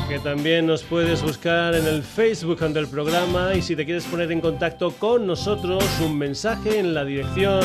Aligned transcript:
que 0.09 0.19
también 0.19 0.65
nos 0.65 0.81
puedes 0.81 1.21
buscar 1.21 1.75
en 1.75 1.85
el 1.85 2.01
Facebook 2.01 2.59
del 2.59 2.87
programa 2.87 3.53
y 3.53 3.61
si 3.61 3.75
te 3.75 3.85
quieres 3.85 4.05
poner 4.05 4.31
en 4.31 4.41
contacto 4.41 4.89
con 4.89 5.27
nosotros, 5.27 5.83
un 6.03 6.17
mensaje 6.17 6.79
en 6.79 6.95
la 6.95 7.05
dirección 7.05 7.63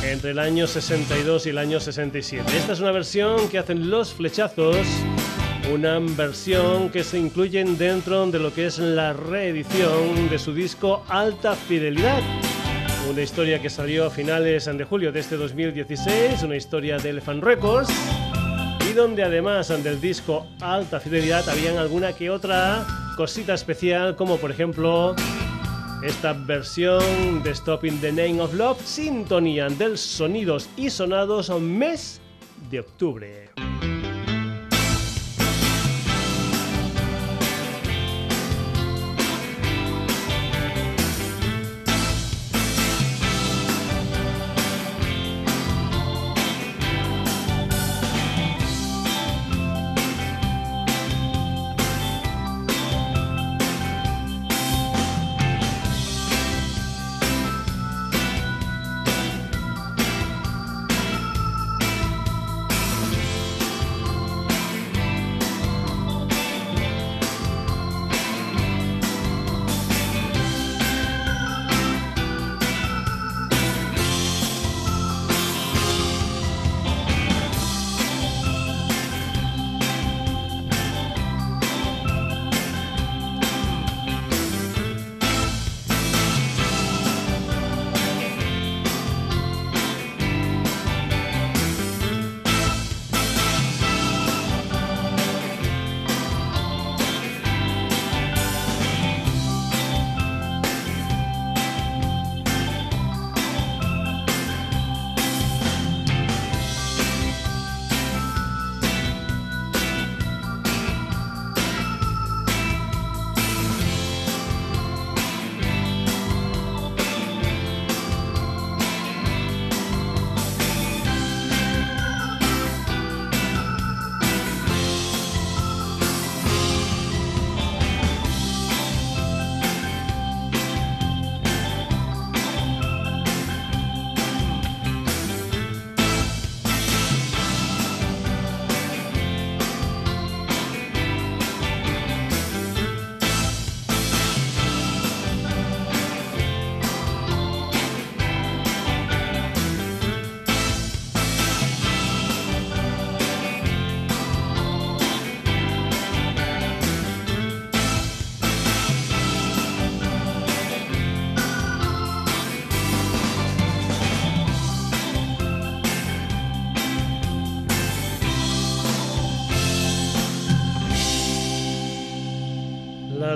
entre 0.02 0.32
el 0.32 0.38
año 0.38 0.66
62 0.66 1.46
y 1.46 1.50
el 1.50 1.58
año 1.58 1.80
67. 1.80 2.44
Esta 2.56 2.72
es 2.72 2.80
una 2.80 2.92
versión 2.92 3.48
que 3.48 3.58
hacen 3.58 3.90
los 3.90 4.12
flechazos, 4.12 4.76
una 5.72 5.98
versión 5.98 6.90
que 6.90 7.04
se 7.04 7.18
incluyen 7.18 7.78
dentro 7.78 8.26
de 8.26 8.38
lo 8.38 8.52
que 8.52 8.66
es 8.66 8.78
la 8.78 9.12
reedición 9.12 10.28
de 10.28 10.38
su 10.38 10.54
disco 10.54 11.04
Alta 11.08 11.54
Fidelidad 11.54 12.22
una 13.10 13.22
historia 13.22 13.60
que 13.60 13.68
salió 13.68 14.06
a 14.06 14.10
finales 14.10 14.66
de 14.66 14.84
julio 14.84 15.10
de 15.10 15.18
este 15.18 15.36
2016, 15.36 16.44
una 16.44 16.54
historia 16.54 16.96
de 16.96 17.10
Elephant 17.10 17.42
Records, 17.42 17.90
y 18.88 18.92
donde 18.92 19.24
además 19.24 19.68
del 19.82 20.00
disco 20.00 20.46
Alta 20.60 21.00
Fidelidad 21.00 21.48
habían 21.48 21.76
alguna 21.76 22.12
que 22.12 22.30
otra 22.30 22.86
cosita 23.16 23.54
especial, 23.54 24.14
como 24.14 24.36
por 24.36 24.52
ejemplo 24.52 25.16
esta 26.04 26.34
versión 26.34 27.42
de 27.42 27.50
Stop 27.50 27.84
in 27.84 28.00
the 28.00 28.12
Name 28.12 28.40
of 28.40 28.54
Love, 28.54 28.80
sintonía 28.84 29.68
del 29.68 29.98
sonidos 29.98 30.68
y 30.76 30.88
sonados 30.88 31.50
mes 31.60 32.20
de 32.70 32.80
octubre. 32.80 33.49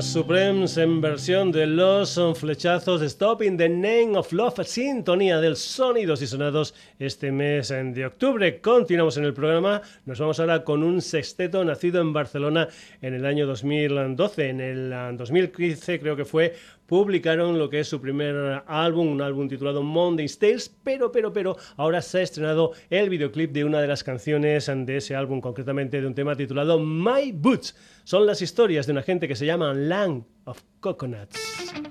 Supremes 0.00 0.76
en 0.76 1.00
versión 1.00 1.52
de 1.52 1.66
los 1.66 2.18
flechazos 2.36 3.00
de 3.00 3.06
Stop 3.06 3.42
in 3.42 3.56
the 3.56 3.68
Name 3.68 4.16
of 4.16 4.32
Love, 4.32 4.64
sintonía 4.64 5.40
del 5.40 5.56
sonidos 5.56 6.20
y 6.20 6.26
sonados 6.26 6.74
este 6.98 7.30
mes 7.30 7.68
de 7.68 8.04
octubre. 8.04 8.60
Continuamos 8.60 9.16
en 9.18 9.24
el 9.24 9.34
programa, 9.34 9.82
nos 10.04 10.18
vamos 10.18 10.40
ahora 10.40 10.64
con 10.64 10.82
un 10.82 11.00
sexteto 11.00 11.64
nacido 11.64 12.00
en 12.00 12.12
Barcelona 12.12 12.68
en 13.02 13.14
el 13.14 13.24
año 13.24 13.46
2012. 13.46 14.48
En 14.48 14.60
el 14.60 15.16
2015 15.16 16.00
creo 16.00 16.16
que 16.16 16.24
fue 16.24 16.54
publicaron 16.86 17.58
lo 17.58 17.68
que 17.70 17.80
es 17.80 17.88
su 17.88 18.00
primer 18.00 18.62
álbum, 18.66 19.08
un 19.08 19.22
álbum 19.22 19.48
titulado 19.48 19.82
Monday 19.82 20.28
Tales, 20.28 20.74
pero, 20.82 21.10
pero, 21.10 21.32
pero 21.32 21.56
ahora 21.76 22.02
se 22.02 22.18
ha 22.18 22.22
estrenado 22.22 22.72
el 22.90 23.08
videoclip 23.08 23.52
de 23.52 23.64
una 23.64 23.80
de 23.80 23.86
las 23.86 24.04
canciones 24.04 24.66
de 24.66 24.96
ese 24.96 25.16
álbum, 25.16 25.40
concretamente 25.40 26.00
de 26.00 26.06
un 26.06 26.14
tema 26.14 26.36
titulado 26.36 26.78
My 26.78 27.32
Boots. 27.32 27.76
Son 28.04 28.26
las 28.26 28.42
historias 28.42 28.86
de 28.86 28.92
una 28.92 29.02
gente 29.02 29.28
que 29.28 29.36
se 29.36 29.46
llama 29.46 29.72
Land 29.72 30.24
of 30.44 30.62
Coconuts. 30.80 31.83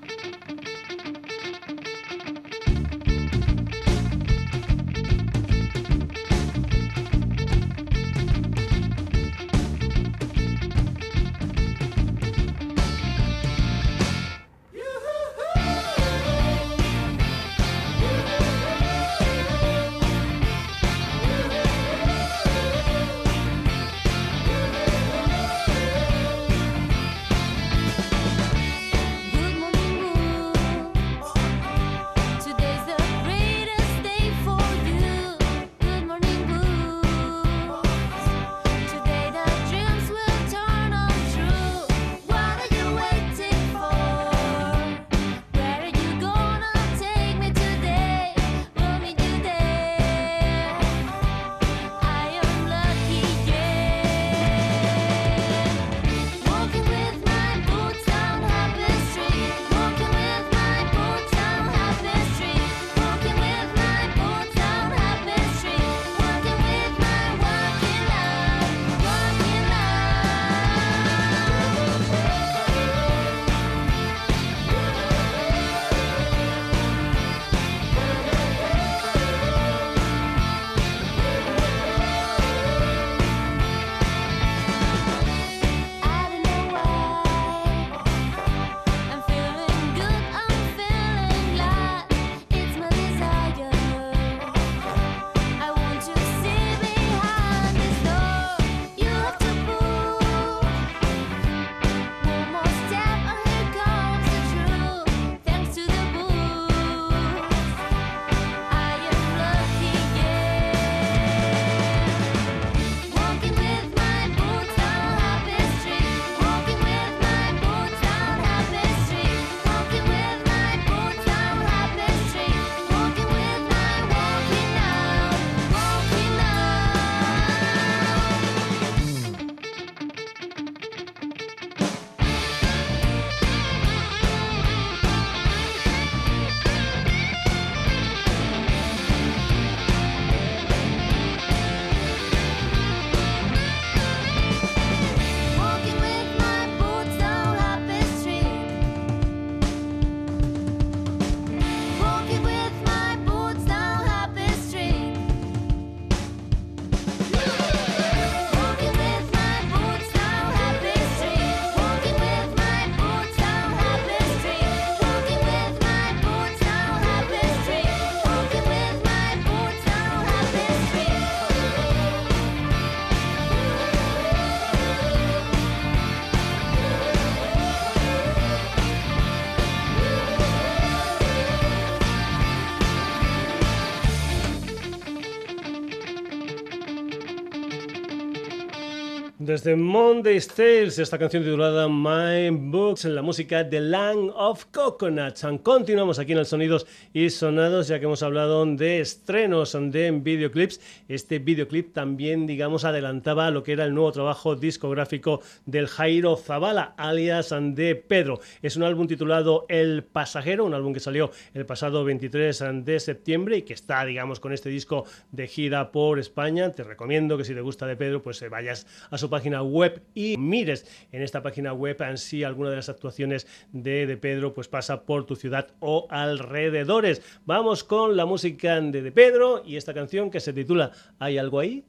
Desde 189.54 189.76
Monday's 189.76 190.48
Tales, 190.48 190.98
esta 190.98 191.20
canción 191.20 191.44
titulada 191.44 191.88
My 191.88 192.50
Books, 192.50 193.06
en 193.06 193.14
la 193.14 193.22
música 193.22 193.70
The 193.70 193.82
Land 193.82 194.32
of 194.34 194.66
Coconuts. 194.72 195.46
Continuamos 195.62 196.18
aquí 196.18 196.32
en 196.32 196.40
el 196.40 196.48
Sonidos 196.48 196.88
y 197.14 197.30
Sonados, 197.30 197.88
ya 197.88 198.00
que 198.00 198.06
hemos 198.06 198.24
hablado 198.24 198.66
de 198.66 199.00
estrenos 199.00 199.78
de 199.80 200.10
videoclips. 200.10 200.82
Este 201.08 201.38
videoclip 201.38 201.94
también, 201.94 202.48
digamos, 202.48 202.84
adelantaba 202.84 203.52
lo 203.52 203.62
que 203.62 203.74
era 203.74 203.86
el 203.86 203.94
nuevo 203.94 204.12
trabajo 204.12 204.56
discográfico 204.56 205.42
del 205.68 205.86
Jairo 205.86 206.36
Zavala, 206.36 206.96
alias 206.98 207.54
de 207.56 207.94
Pedro. 207.94 208.40
Es 208.64 208.76
un 208.76 208.82
álbum 208.82 209.06
titulado 209.06 209.68
El 209.70 210.04
Pasajero, 210.04 210.66
un 210.66 210.74
álbum 210.74 210.94
que 210.96 211.00
salió 211.00 211.30
el 211.54 211.68
pasado 211.68 212.04
23 212.04 212.64
de 212.84 213.00
septiembre 213.00 213.58
y 213.58 213.62
que 213.62 213.74
está, 213.74 214.04
digamos, 214.04 214.40
con 214.40 214.52
este 214.52 214.70
disco 214.70 215.06
de 215.32 215.46
gira 215.46 215.92
por 215.92 216.18
España. 216.18 216.72
Te 216.72 216.84
recomiendo 216.84 217.38
que 217.38 217.46
si 217.46 217.54
te 217.54 217.62
gusta 217.62 217.86
de 217.86 217.96
Pedro, 217.96 218.24
pues 218.24 218.42
eh, 218.42 218.50
vayas 218.50 218.88
a 219.12 219.20
su 219.20 219.30
página 219.30 219.43
web 219.62 220.02
y 220.14 220.38
mires 220.38 220.86
en 221.12 221.22
esta 221.22 221.42
página 221.42 221.74
web 221.74 222.02
en 222.02 222.18
si 222.18 222.44
alguna 222.44 222.70
de 222.70 222.78
las 222.78 222.90
actuaciones 222.90 223.48
de, 223.72 224.06
de 224.08 224.18
Pedro 224.18 224.54
pues 224.54 224.68
pasa 224.68 225.04
por 225.04 225.26
tu 225.26 225.36
ciudad 225.36 225.68
o 225.80 226.08
alrededores. 226.10 227.22
Vamos 227.46 227.84
con 227.84 228.16
la 228.16 228.26
música 228.26 228.80
de, 228.80 229.02
de 229.02 229.12
Pedro 229.12 229.64
y 229.66 229.78
esta 229.78 229.94
canción 229.94 230.32
que 230.32 230.40
se 230.40 230.54
titula 230.54 230.92
¿Hay 231.20 231.38
algo 231.38 231.60
ahí? 231.60 231.84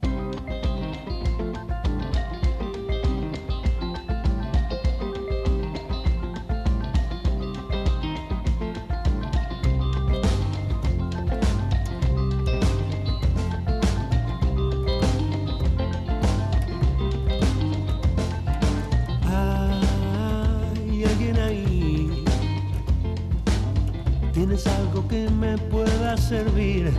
Servir. 26.24 26.90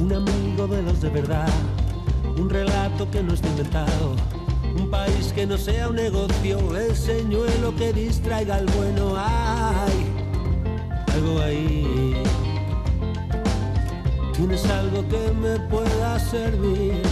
Un 0.00 0.12
amigo 0.12 0.66
de 0.66 0.82
los 0.82 1.00
de 1.02 1.10
verdad, 1.10 1.48
un 2.38 2.48
relato 2.48 3.10
que 3.10 3.22
no 3.22 3.34
está 3.34 3.48
inventado, 3.48 4.16
un 4.78 4.90
país 4.90 5.32
que 5.34 5.46
no 5.46 5.58
sea 5.58 5.88
un 5.88 5.96
negocio, 5.96 6.58
el 6.76 6.96
señuelo 6.96 7.76
que 7.76 7.92
distraiga 7.92 8.56
al 8.56 8.66
bueno. 8.66 9.14
Hay 9.16 10.06
algo 11.12 11.40
ahí. 11.40 12.14
Tienes 14.32 14.64
algo 14.66 15.06
que 15.08 15.30
me 15.42 15.60
pueda 15.68 16.18
servir. 16.18 17.02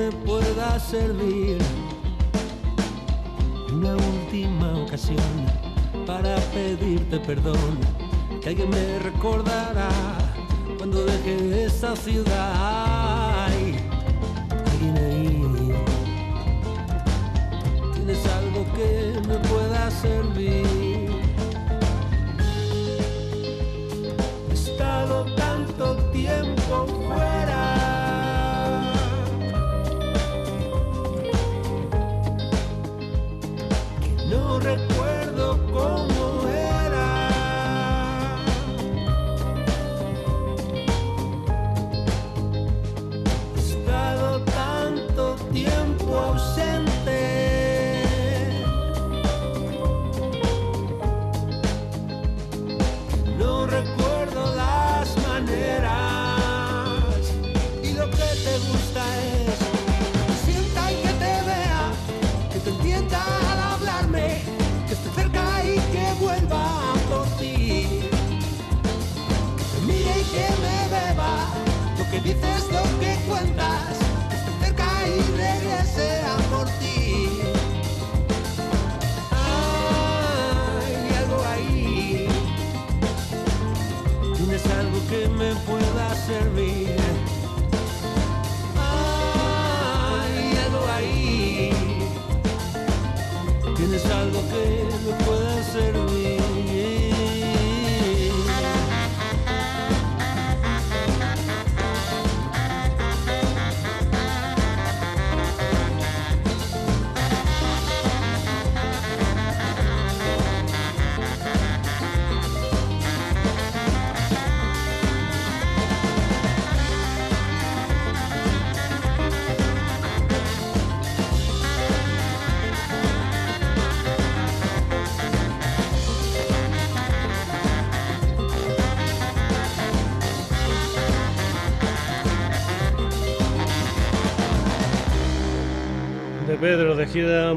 me 0.00 0.10
pueda 0.24 0.78
servir 0.78 1.58
una 3.70 3.94
última 3.96 4.78
ocasión 4.84 5.34
para 6.06 6.36
pedirte 6.54 7.18
perdón, 7.20 7.78
que 8.40 8.48
alguien 8.50 8.70
me 8.70 8.98
recordará 9.00 9.90
cuando 10.78 11.04
deje 11.04 11.66
esa 11.66 11.94
ciudad. 11.94 13.46
Alguien 14.70 14.96
ahí, 14.96 15.72
tienes 17.94 18.26
algo 18.38 18.60
que 18.76 19.20
me 19.28 19.36
pueda 19.50 19.90
servir. 19.90 21.10
He 24.48 24.54
estado 24.54 25.26
tanto 25.34 25.96
tiempo 26.10 26.86
fuera. 26.86 27.29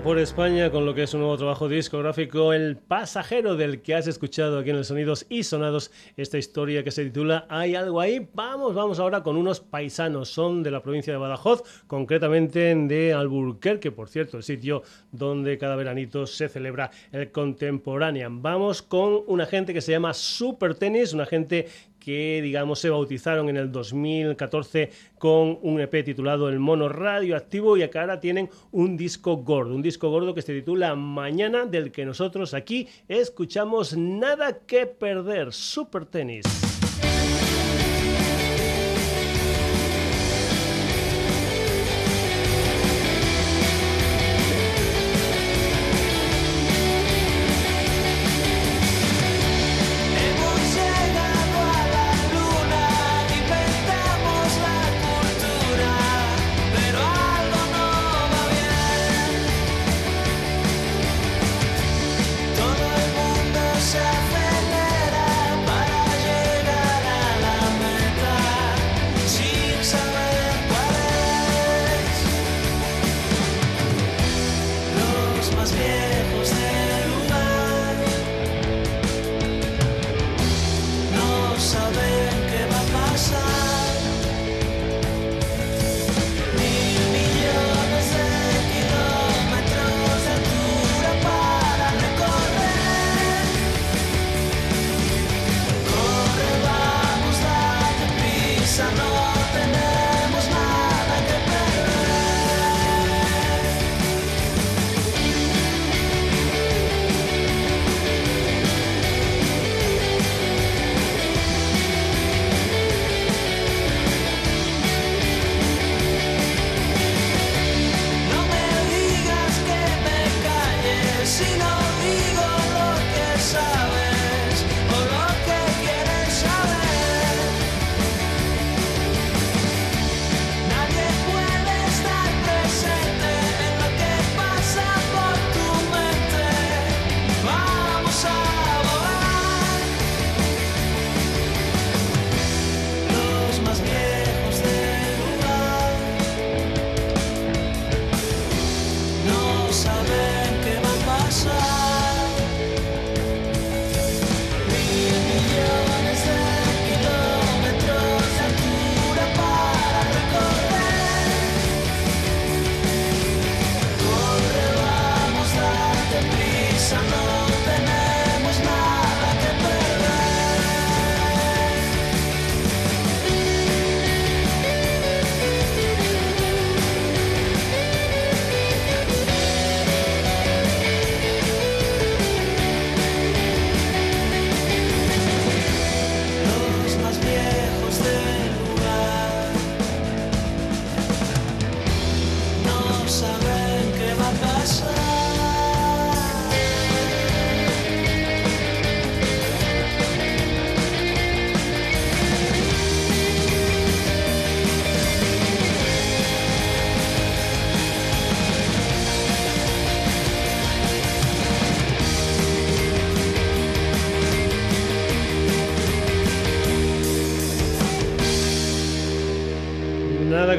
Por 0.03 0.17
España 0.17 0.71
con 0.71 0.83
lo 0.83 0.95
que 0.95 1.03
es 1.03 1.13
un 1.13 1.19
nuevo 1.19 1.37
trabajo 1.37 1.69
discográfico, 1.69 2.53
El 2.53 2.75
pasajero 2.75 3.55
del 3.55 3.83
que 3.83 3.93
has 3.93 4.07
escuchado 4.07 4.57
aquí 4.57 4.71
en 4.71 4.77
el 4.77 4.83
Sonidos 4.83 5.27
y 5.29 5.43
Sonados, 5.43 5.91
esta 6.17 6.39
historia 6.39 6.83
que 6.83 6.89
se 6.89 7.05
titula 7.05 7.45
Hay 7.49 7.75
algo 7.75 8.01
ahí. 8.01 8.27
Vamos, 8.33 8.73
vamos 8.73 8.99
ahora 8.99 9.21
con 9.21 9.37
unos 9.37 9.59
paisanos, 9.59 10.29
son 10.29 10.63
de 10.63 10.71
la 10.71 10.81
provincia 10.81 11.13
de 11.13 11.19
Badajoz, 11.19 11.61
concretamente 11.85 12.73
de 12.73 13.13
Alburquerque, 13.13 13.91
por 13.91 14.09
cierto, 14.09 14.37
el 14.37 14.43
sitio 14.43 14.81
donde 15.11 15.59
cada 15.59 15.75
veranito 15.75 16.25
se 16.25 16.49
celebra 16.49 16.89
el 17.11 17.31
Contemporáneo. 17.31 18.29
Vamos 18.31 18.81
con 18.81 19.21
una 19.27 19.45
gente 19.45 19.71
que 19.71 19.81
se 19.81 19.91
llama 19.91 20.15
Super 20.15 20.73
Tennis, 20.73 21.13
una 21.13 21.27
gente 21.27 21.67
que 22.03 22.41
digamos 22.41 22.79
se 22.79 22.89
bautizaron 22.89 23.49
en 23.49 23.57
el 23.57 23.71
2014 23.71 24.91
con 25.17 25.57
un 25.61 25.79
EP 25.79 26.03
titulado 26.03 26.49
El 26.49 26.59
Mono 26.59 26.89
Radioactivo 26.89 27.77
y 27.77 27.83
acá 27.83 28.01
ahora 28.01 28.19
tienen 28.19 28.49
un 28.71 28.97
disco 28.97 29.37
gordo, 29.37 29.73
un 29.73 29.81
disco 29.81 30.09
gordo 30.09 30.33
que 30.33 30.41
se 30.41 30.53
titula 30.53 30.95
Mañana 30.95 31.65
del 31.65 31.91
que 31.91 32.05
nosotros 32.05 32.53
aquí 32.53 32.87
escuchamos 33.07 33.95
Nada 33.95 34.59
que 34.65 34.85
perder, 34.85 35.53
Super 35.53 36.05
Tenis. 36.05 36.62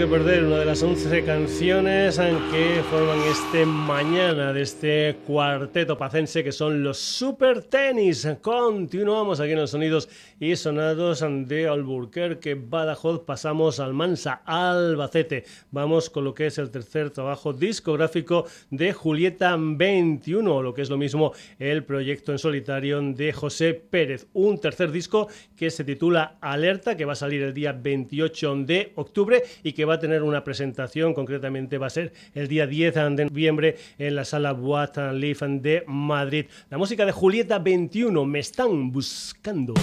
Perder, 0.07 0.45
una 0.45 0.59
de 0.59 0.65
las 0.67 0.83
11 0.83 1.25
canciones 1.25 2.19
que 2.19 2.83
forman 2.91 3.21
este 3.31 3.65
mañana 3.65 4.53
de 4.53 4.63
este 4.63 5.17
cuarteto 5.27 5.97
pacense 5.97 6.45
que 6.45 6.53
son 6.53 6.83
los 6.83 6.99
Super 6.99 7.63
Tenis. 7.63 8.29
Continuamos 8.43 9.41
aquí 9.41 9.53
en 9.53 9.61
los 9.61 9.71
sonidos 9.71 10.09
y 10.39 10.57
sonados 10.57 11.25
de 11.49 11.69
Alburquerque, 11.69 12.55
Badajoz, 12.55 13.21
pasamos 13.25 13.81
al 13.81 13.95
Mansa, 13.95 14.43
Albacete. 14.45 15.45
Vamos 15.71 16.11
con 16.11 16.25
lo 16.25 16.35
que 16.35 16.47
es 16.47 16.59
el 16.59 16.71
tercer 16.71 17.11
trabajo 17.11 17.53
discográfico 17.53 18.45
de 18.71 18.93
Julieta 18.93 19.57
21, 19.59 20.55
o 20.55 20.63
lo 20.63 20.75
que 20.75 20.83
es 20.83 20.91
lo 20.91 20.99
mismo 20.99 21.33
el 21.59 21.85
proyecto 21.85 22.33
en 22.33 22.39
solitario 22.39 23.01
de 23.01 23.33
José 23.33 23.73
Pérez. 23.75 24.27
Un 24.35 24.61
tercer 24.61 24.91
disco 24.91 25.29
que 25.57 25.71
se 25.71 25.85
titula 25.85 26.37
Alerta, 26.41 26.97
que 26.97 27.07
va 27.07 27.15
a 27.15 27.17
salir 27.17 27.43
el 27.43 27.55
día 27.55 27.73
28 27.73 28.57
de 28.67 28.93
octubre 28.97 29.43
y 29.63 29.73
que 29.73 29.85
va 29.85 29.94
a 29.95 29.99
tener 29.99 30.23
una 30.23 30.45
presentación, 30.45 31.15
concretamente 31.15 31.79
va 31.79 31.87
a 31.87 31.91
ser 31.91 32.13
el 32.35 32.49
día 32.49 32.67
10 32.67 32.95
de 32.95 33.25
noviembre 33.25 33.77
en 33.99 34.15
la 34.15 34.25
sala 34.25 34.53
Boat 34.53 34.97
Leaf 35.13 35.43
de 35.43 35.85
Madrid. 35.87 36.47
La 36.71 36.79
música 36.79 37.05
de 37.05 37.13
Julieta 37.13 37.59
21, 37.59 38.25
me 38.25 38.39
están 38.39 38.93
buscando. 38.93 39.75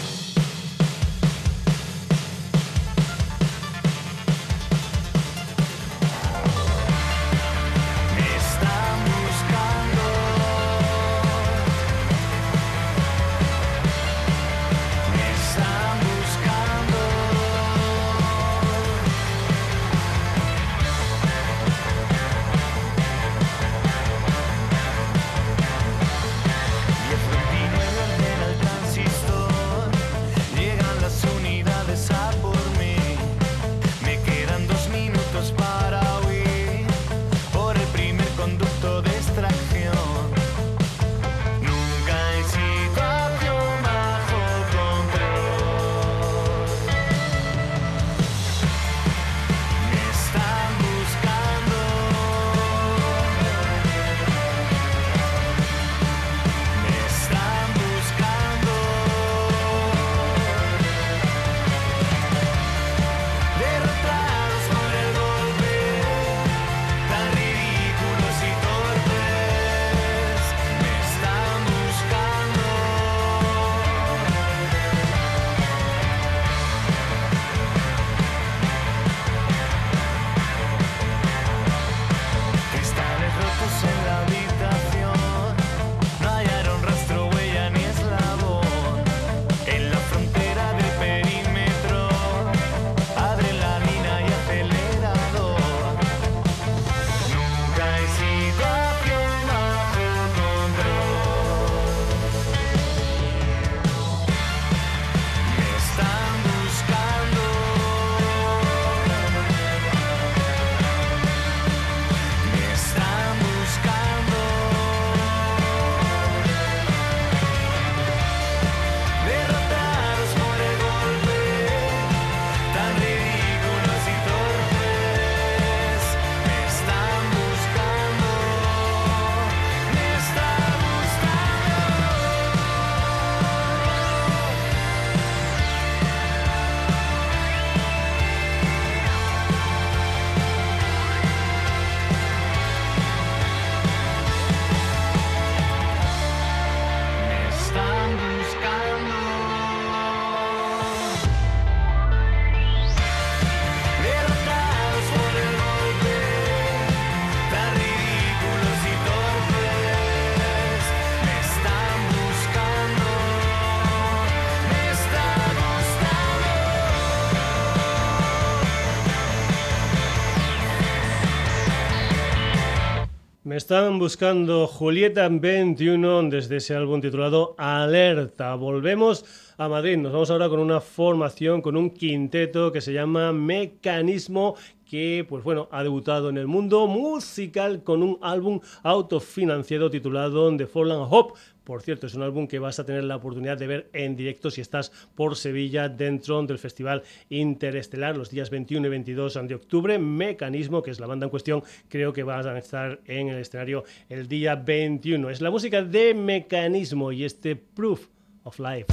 Me 173.51 173.57
están 173.57 174.00
buscando 174.00 174.66
Julieta 174.66 175.27
21 175.27 176.29
desde 176.29 176.55
ese 176.55 176.74
álbum 176.74 177.01
titulado 177.01 177.53
Alerta. 177.57 178.55
Volvemos 178.55 179.25
a 179.57 179.68
Madrid. 179.68 179.98
Nos 179.98 180.14
vamos 180.14 180.31
ahora 180.31 180.48
con 180.48 180.61
una 180.61 180.79
formación, 180.79 181.61
con 181.61 181.75
un 181.75 181.90
quinteto 181.90 182.72
que 182.72 182.79
se 182.79 182.94
llama 182.94 183.33
Mecanismo 183.33 184.55
que 184.91 185.25
pues 185.27 185.41
bueno, 185.41 185.69
ha 185.71 185.83
debutado 185.83 186.29
en 186.29 186.37
el 186.37 186.47
mundo 186.47 186.85
musical 186.85 187.81
con 187.81 188.03
un 188.03 188.19
álbum 188.21 188.59
autofinanciado 188.83 189.89
titulado 189.89 190.53
The 190.57 190.67
Fallen 190.67 191.07
Hope. 191.09 191.39
Por 191.63 191.81
cierto, 191.81 192.07
es 192.07 192.13
un 192.13 192.23
álbum 192.23 192.45
que 192.45 192.59
vas 192.59 192.77
a 192.77 192.85
tener 192.85 193.05
la 193.05 193.15
oportunidad 193.15 193.57
de 193.57 193.67
ver 193.67 193.89
en 193.93 194.17
directo 194.17 194.51
si 194.51 194.59
estás 194.59 194.91
por 195.15 195.37
Sevilla 195.37 195.87
dentro 195.87 196.43
del 196.43 196.59
Festival 196.59 197.03
Interestelar 197.29 198.17
los 198.17 198.31
días 198.31 198.49
21 198.49 198.87
y 198.87 198.89
22 198.89 199.39
de 199.47 199.55
octubre. 199.55 199.97
Mecanismo, 199.97 200.83
que 200.83 200.91
es 200.91 200.99
la 200.99 201.07
banda 201.07 201.27
en 201.27 201.29
cuestión, 201.29 201.63
creo 201.87 202.11
que 202.11 202.23
vas 202.23 202.45
a 202.45 202.57
estar 202.57 202.99
en 203.05 203.29
el 203.29 203.37
escenario 203.37 203.85
el 204.09 204.27
día 204.27 204.55
21. 204.55 205.29
Es 205.29 205.39
la 205.39 205.51
música 205.51 205.81
de 205.81 206.13
Mecanismo 206.13 207.13
y 207.13 207.23
este 207.23 207.55
Proof 207.55 208.07
of 208.43 208.59
Life. 208.59 208.87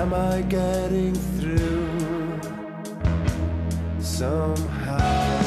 Am 0.00 0.14
I 0.14 0.42
getting 0.42 1.14
through? 1.14 1.78
somehow. 4.18 5.37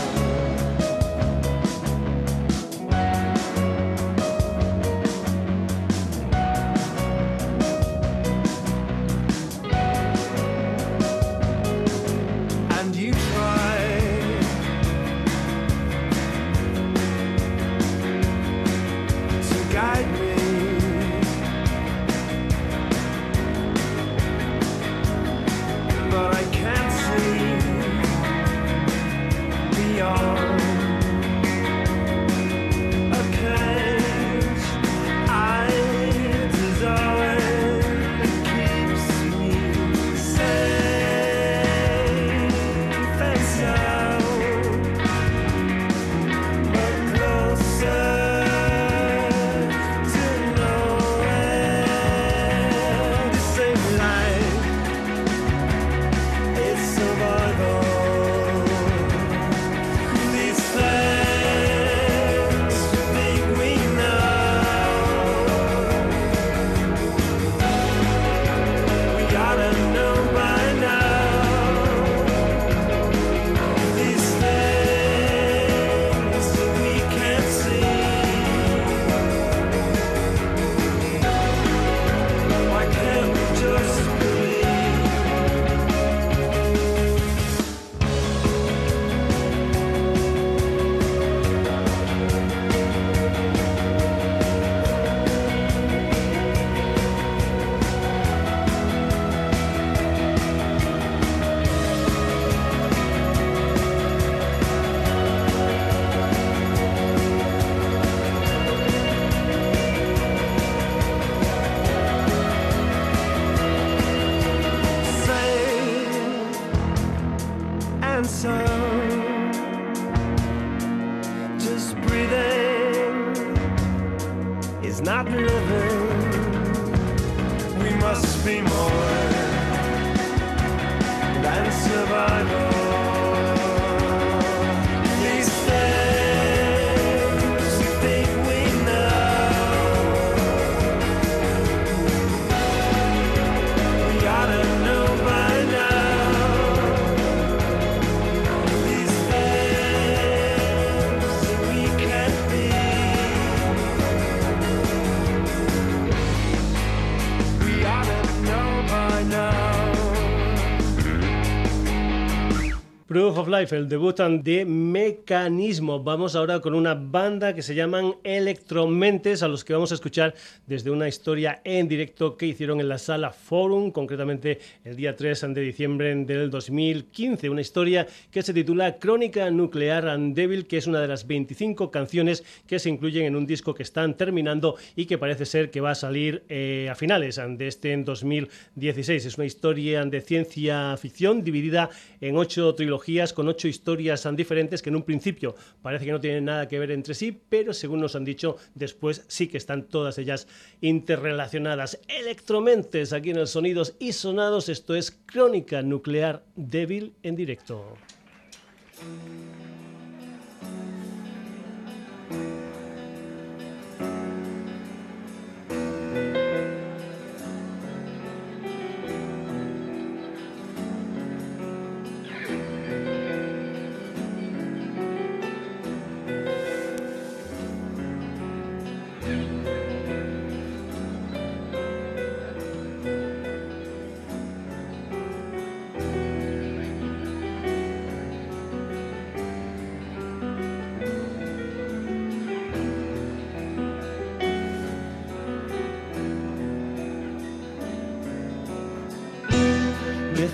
Life, 163.52 163.76
el 163.76 163.90
debut 163.90 164.18
de 164.18 164.64
Mecanismo. 164.64 166.02
Vamos 166.02 166.38
ahora 166.38 166.62
con 166.62 166.74
una 166.74 166.94
banda 166.94 167.54
que 167.54 167.62
se 167.62 167.76
llaman 167.76 168.16
Electromentes, 168.24 169.44
a 169.44 169.50
los 169.50 169.66
que 169.66 169.74
vamos 169.74 169.92
a 169.92 169.96
escuchar 169.96 170.34
desde 170.68 170.90
una 170.90 171.10
historia 171.10 171.60
en 171.66 171.90
directo 171.90 172.38
que 172.38 172.46
hicieron 172.46 172.80
en 172.80 172.88
la 172.88 172.98
sala 172.98 173.32
Forum, 173.32 173.92
concretamente 173.92 174.60
el 174.86 174.96
día 174.96 175.18
3 175.18 175.54
de 175.54 175.62
diciembre 175.62 176.16
del 176.24 176.50
2015. 176.50 177.50
Una 177.50 177.60
historia 177.60 178.08
que 178.32 178.42
se 178.42 178.54
titula 178.54 178.98
Crónica 179.00 179.52
Nuclear 179.52 180.08
and 180.08 180.34
Devil, 180.34 180.66
que 180.66 180.78
es 180.78 180.88
una 180.88 181.02
de 181.02 181.10
las 181.10 181.28
25 181.28 181.92
canciones 181.92 182.46
que 182.66 182.80
se 182.80 182.90
incluyen 182.90 183.26
en 183.26 183.36
un 183.36 183.46
disco 183.46 183.74
que 183.74 183.84
están 183.84 184.16
terminando 184.16 184.78
y 184.96 185.08
que 185.08 185.18
parece 185.18 185.46
ser 185.46 185.72
que 185.72 185.82
va 185.82 185.92
a 185.92 185.96
salir 185.96 186.44
eh, 186.48 186.88
a 186.90 186.96
finales 186.96 187.42
de 187.58 187.68
este 187.68 187.92
en 187.92 188.06
2016. 188.06 189.26
Es 189.26 189.38
una 189.38 189.46
historia 189.46 190.06
de 190.06 190.22
ciencia 190.22 190.96
ficción 190.96 191.44
dividida 191.44 191.90
en 192.22 192.38
ocho 192.38 192.74
trilogías 192.76 193.34
con 193.34 193.41
ocho 193.48 193.68
historias 193.68 194.28
diferentes 194.36 194.82
que 194.82 194.90
en 194.90 194.96
un 194.96 195.04
principio 195.04 195.56
parece 195.82 196.06
que 196.06 196.12
no 196.12 196.20
tienen 196.20 196.46
nada 196.46 196.68
que 196.68 196.80
ver 196.80 196.92
entre 196.92 197.14
sí, 197.14 197.32
pero 197.50 197.74
según 197.74 198.02
nos 198.02 198.16
han 198.16 198.26
dicho, 198.26 198.58
después 198.76 199.26
sí 199.28 199.48
que 199.48 199.58
están 199.58 199.84
todas 199.84 200.18
ellas 200.18 200.48
interrelacionadas. 200.82 202.00
Electromentes 202.08 203.14
aquí 203.14 203.32
en 203.32 203.38
el 203.38 203.48
Sonidos 203.48 203.96
y 204.00 204.14
Sonados, 204.14 204.70
esto 204.70 204.96
es 204.96 205.12
Crónica 205.26 205.82
Nuclear 205.82 206.44
Débil 206.56 207.14
en 207.24 207.36
directo. 207.36 207.98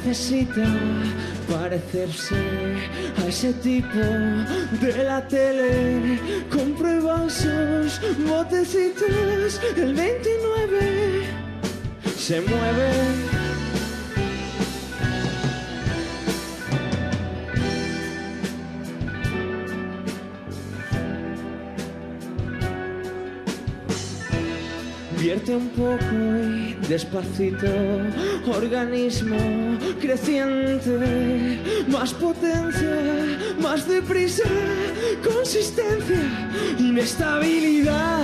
Necesita 0.07 0.63
parecerse 1.51 2.35
a 3.21 3.27
ese 3.27 3.51
tipo 3.53 3.99
de 4.81 5.03
la 5.03 5.27
tele. 5.27 6.17
Comprueba 6.49 7.29
sus 7.29 7.99
botecitos, 8.25 9.59
el 9.75 9.93
29 9.93 11.25
se 12.17 12.41
mueve 12.41 12.91
Vierte 25.19 25.55
un 25.55 25.67
poco 25.69 26.26
despacito, 26.87 27.67
organismo 28.47 29.37
creciente, 29.99 31.59
más 31.87 32.13
potencia, 32.13 32.97
más 33.59 33.87
deprisa, 33.87 34.43
consistencia, 35.23 36.21
inestabilidad. 36.79 38.23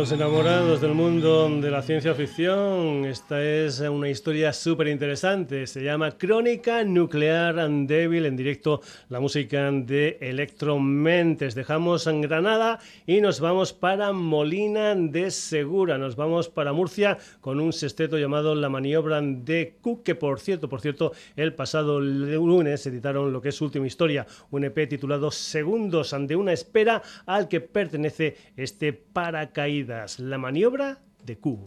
Luego 0.00 0.14
enamorados 0.14 0.80
del 0.80 0.94
mundo 0.94 1.46
de 1.60 1.70
la 1.70 1.82
ciencia 1.82 2.14
ficción, 2.14 3.04
esta 3.04 3.44
es 3.44 3.80
una 3.80 4.08
historia 4.08 4.50
súper 4.54 4.88
interesante. 4.88 5.66
Se 5.66 5.84
llama 5.84 6.12
Crónica 6.12 6.84
Nuclear 6.84 7.58
and 7.58 7.86
Devil 7.86 8.24
en 8.24 8.34
directo, 8.34 8.80
la 9.10 9.20
música 9.20 9.70
de 9.70 10.16
Electromentes. 10.22 11.54
Dejamos 11.54 12.06
en 12.06 12.22
Granada 12.22 12.78
y 13.06 13.20
nos 13.20 13.40
vamos 13.40 13.74
para 13.74 14.12
Molina 14.12 14.94
de 14.94 15.30
Segura. 15.30 15.98
Nos 15.98 16.16
vamos 16.16 16.48
para 16.48 16.72
Murcia 16.72 17.18
con 17.42 17.60
un 17.60 17.74
sexteto 17.74 18.16
llamado 18.16 18.54
La 18.54 18.70
Maniobra 18.70 19.20
de 19.20 19.76
Cook, 19.82 20.02
que 20.02 20.14
por 20.14 20.40
cierto, 20.40 20.70
por 20.70 20.80
cierto, 20.80 21.12
el 21.36 21.52
pasado 21.52 22.00
lunes 22.00 22.86
editaron 22.86 23.34
lo 23.34 23.42
que 23.42 23.50
es 23.50 23.54
su 23.54 23.66
última 23.66 23.86
historia, 23.86 24.26
un 24.50 24.64
EP 24.64 24.88
titulado 24.88 25.30
Segundos 25.30 26.14
ante 26.14 26.36
una 26.36 26.54
espera 26.54 27.02
al 27.26 27.48
que 27.48 27.60
pertenece 27.60 28.38
este 28.56 28.94
paracaídas 28.94 29.89
la 30.18 30.38
maniobra 30.38 30.98
de 31.24 31.38
Q. 31.38 31.58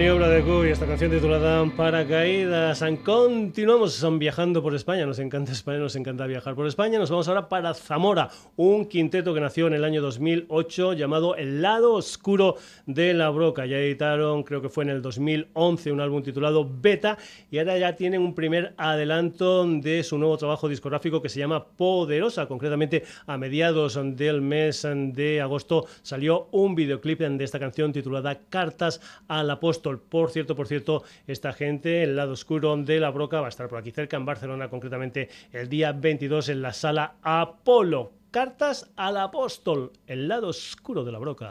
maniobra 0.00 0.30
de 0.30 0.40
esta 0.70 0.79
canción 1.00 1.18
titulada 1.18 1.64
Paracaídas. 1.78 2.84
Continuamos 3.02 4.06
viajando 4.18 4.62
por 4.62 4.74
España. 4.74 5.06
Nos 5.06 5.18
encanta 5.18 5.50
España, 5.50 5.78
nos 5.78 5.96
encanta 5.96 6.26
viajar 6.26 6.54
por 6.54 6.66
España. 6.66 6.98
Nos 6.98 7.08
vamos 7.08 7.26
ahora 7.26 7.48
para 7.48 7.72
Zamora, 7.72 8.28
un 8.56 8.84
quinteto 8.84 9.32
que 9.32 9.40
nació 9.40 9.66
en 9.68 9.72
el 9.72 9.84
año 9.84 10.02
2008 10.02 10.92
llamado 10.92 11.36
El 11.36 11.62
lado 11.62 11.94
oscuro 11.94 12.56
de 12.84 13.14
la 13.14 13.30
broca. 13.30 13.64
Ya 13.64 13.78
editaron, 13.78 14.42
creo 14.42 14.60
que 14.60 14.68
fue 14.68 14.84
en 14.84 14.90
el 14.90 15.00
2011, 15.00 15.90
un 15.90 16.00
álbum 16.02 16.22
titulado 16.22 16.70
Beta 16.70 17.16
y 17.50 17.56
ahora 17.56 17.78
ya 17.78 17.96
tienen 17.96 18.20
un 18.20 18.34
primer 18.34 18.74
adelanto 18.76 19.64
de 19.66 20.02
su 20.02 20.18
nuevo 20.18 20.36
trabajo 20.36 20.68
discográfico 20.68 21.22
que 21.22 21.30
se 21.30 21.38
llama 21.38 21.64
Poderosa. 21.64 22.46
Concretamente, 22.46 23.04
a 23.26 23.38
mediados 23.38 23.98
del 24.16 24.42
mes 24.42 24.86
de 24.92 25.40
agosto 25.40 25.86
salió 26.02 26.48
un 26.50 26.74
videoclip 26.74 27.20
de 27.20 27.44
esta 27.44 27.58
canción 27.58 27.90
titulada 27.90 28.38
Cartas 28.50 29.00
al 29.28 29.48
Apóstol 29.48 29.98
por 29.98 30.30
cierto, 30.30 30.54
por 30.54 30.68
cierto, 30.68 30.89
esta 31.26 31.52
gente, 31.52 32.02
el 32.02 32.16
lado 32.16 32.32
oscuro 32.32 32.76
de 32.76 33.00
la 33.00 33.10
broca, 33.10 33.40
va 33.40 33.46
a 33.46 33.50
estar 33.50 33.68
por 33.68 33.78
aquí 33.78 33.90
cerca, 33.90 34.16
en 34.16 34.24
Barcelona, 34.24 34.68
concretamente 34.68 35.28
el 35.52 35.68
día 35.68 35.92
22 35.92 36.48
en 36.48 36.62
la 36.62 36.72
sala 36.72 37.14
Apolo. 37.22 38.12
Cartas 38.30 38.90
al 38.96 39.16
apóstol, 39.16 39.92
el 40.06 40.28
lado 40.28 40.48
oscuro 40.48 41.04
de 41.04 41.12
la 41.12 41.18
broca. 41.18 41.48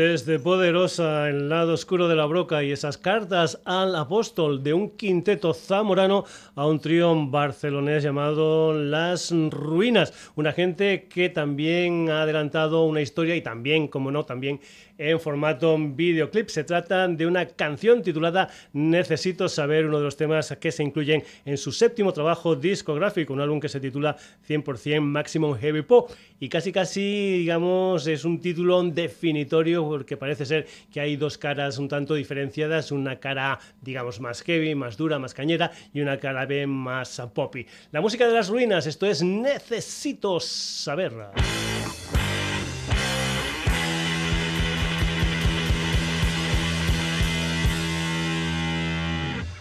Desde 0.00 0.38
Poderosa, 0.38 1.28
el 1.28 1.50
lado 1.50 1.74
oscuro 1.74 2.08
de 2.08 2.16
la 2.16 2.24
broca 2.24 2.64
y 2.64 2.72
esas 2.72 2.96
cartas 2.96 3.60
al 3.66 3.94
apóstol 3.94 4.62
de 4.62 4.72
un 4.72 4.96
quinteto 4.96 5.52
zamorano 5.52 6.24
a 6.54 6.66
un 6.66 6.80
trío 6.80 7.14
barcelonés 7.26 8.02
llamado 8.02 8.72
Las 8.72 9.30
Ruinas. 9.30 10.32
Una 10.36 10.52
gente 10.52 11.06
que 11.06 11.28
también 11.28 12.08
ha 12.08 12.22
adelantado 12.22 12.84
una 12.84 13.02
historia 13.02 13.36
y 13.36 13.42
también, 13.42 13.88
como 13.88 14.10
no, 14.10 14.24
también 14.24 14.60
en 15.00 15.18
formato 15.18 15.76
videoclip. 15.78 16.48
Se 16.48 16.62
trata 16.62 17.08
de 17.08 17.26
una 17.26 17.46
canción 17.46 18.02
titulada 18.02 18.50
Necesito 18.74 19.48
saber, 19.48 19.86
uno 19.86 19.98
de 19.98 20.04
los 20.04 20.16
temas 20.16 20.54
que 20.60 20.70
se 20.70 20.82
incluyen 20.82 21.24
en 21.44 21.56
su 21.56 21.72
séptimo 21.72 22.12
trabajo 22.12 22.54
discográfico, 22.54 23.32
un 23.32 23.40
álbum 23.40 23.58
que 23.58 23.68
se 23.68 23.80
titula 23.80 24.16
100% 24.46 25.00
Maximum 25.00 25.56
Heavy 25.56 25.82
Pop 25.82 26.10
y 26.38 26.48
casi 26.48 26.70
casi, 26.70 27.38
digamos, 27.38 28.06
es 28.06 28.24
un 28.24 28.40
título 28.40 28.82
definitorio 28.82 29.88
porque 29.88 30.16
parece 30.16 30.44
ser 30.44 30.66
que 30.92 31.00
hay 31.00 31.16
dos 31.16 31.38
caras 31.38 31.78
un 31.78 31.88
tanto 31.88 32.14
diferenciadas, 32.14 32.92
una 32.92 33.18
cara, 33.18 33.58
digamos, 33.80 34.20
más 34.20 34.42
heavy, 34.42 34.74
más 34.74 34.96
dura, 34.96 35.18
más 35.18 35.32
cañera 35.32 35.70
y 35.94 36.00
una 36.00 36.18
cara 36.18 36.44
B 36.44 36.66
más 36.66 37.22
poppy. 37.34 37.66
La 37.90 38.00
música 38.00 38.28
de 38.28 38.34
las 38.34 38.48
ruinas, 38.48 38.86
esto 38.86 39.06
es 39.06 39.22
Necesito 39.22 40.40
saber. 40.40 41.12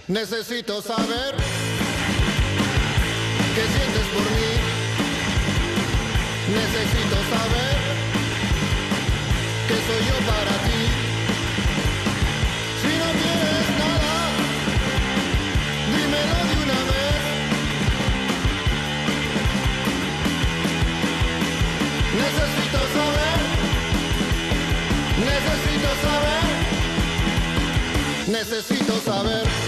Necesito 0.10 0.82
saber 0.82 1.36
qué 3.54 3.62
sientes 3.62 4.08
por 4.12 4.24
mí. 4.24 4.52
Necesito 6.50 7.16
saber 7.30 7.78
que 9.68 9.76
soy 9.86 10.02
yo 10.10 10.18
para 10.26 10.56
ti. 10.66 10.82
Si 12.82 12.92
no 12.98 13.10
tienes 13.22 13.68
nada, 13.78 14.16
dímelo 15.94 16.40
de 16.50 16.56
una 16.64 16.80
vez. 16.90 17.22
Necesito 22.24 22.80
saber, 22.98 23.40
necesito 25.30 25.90
saber, 26.02 26.46
necesito 28.28 28.94
saber. 29.06 29.59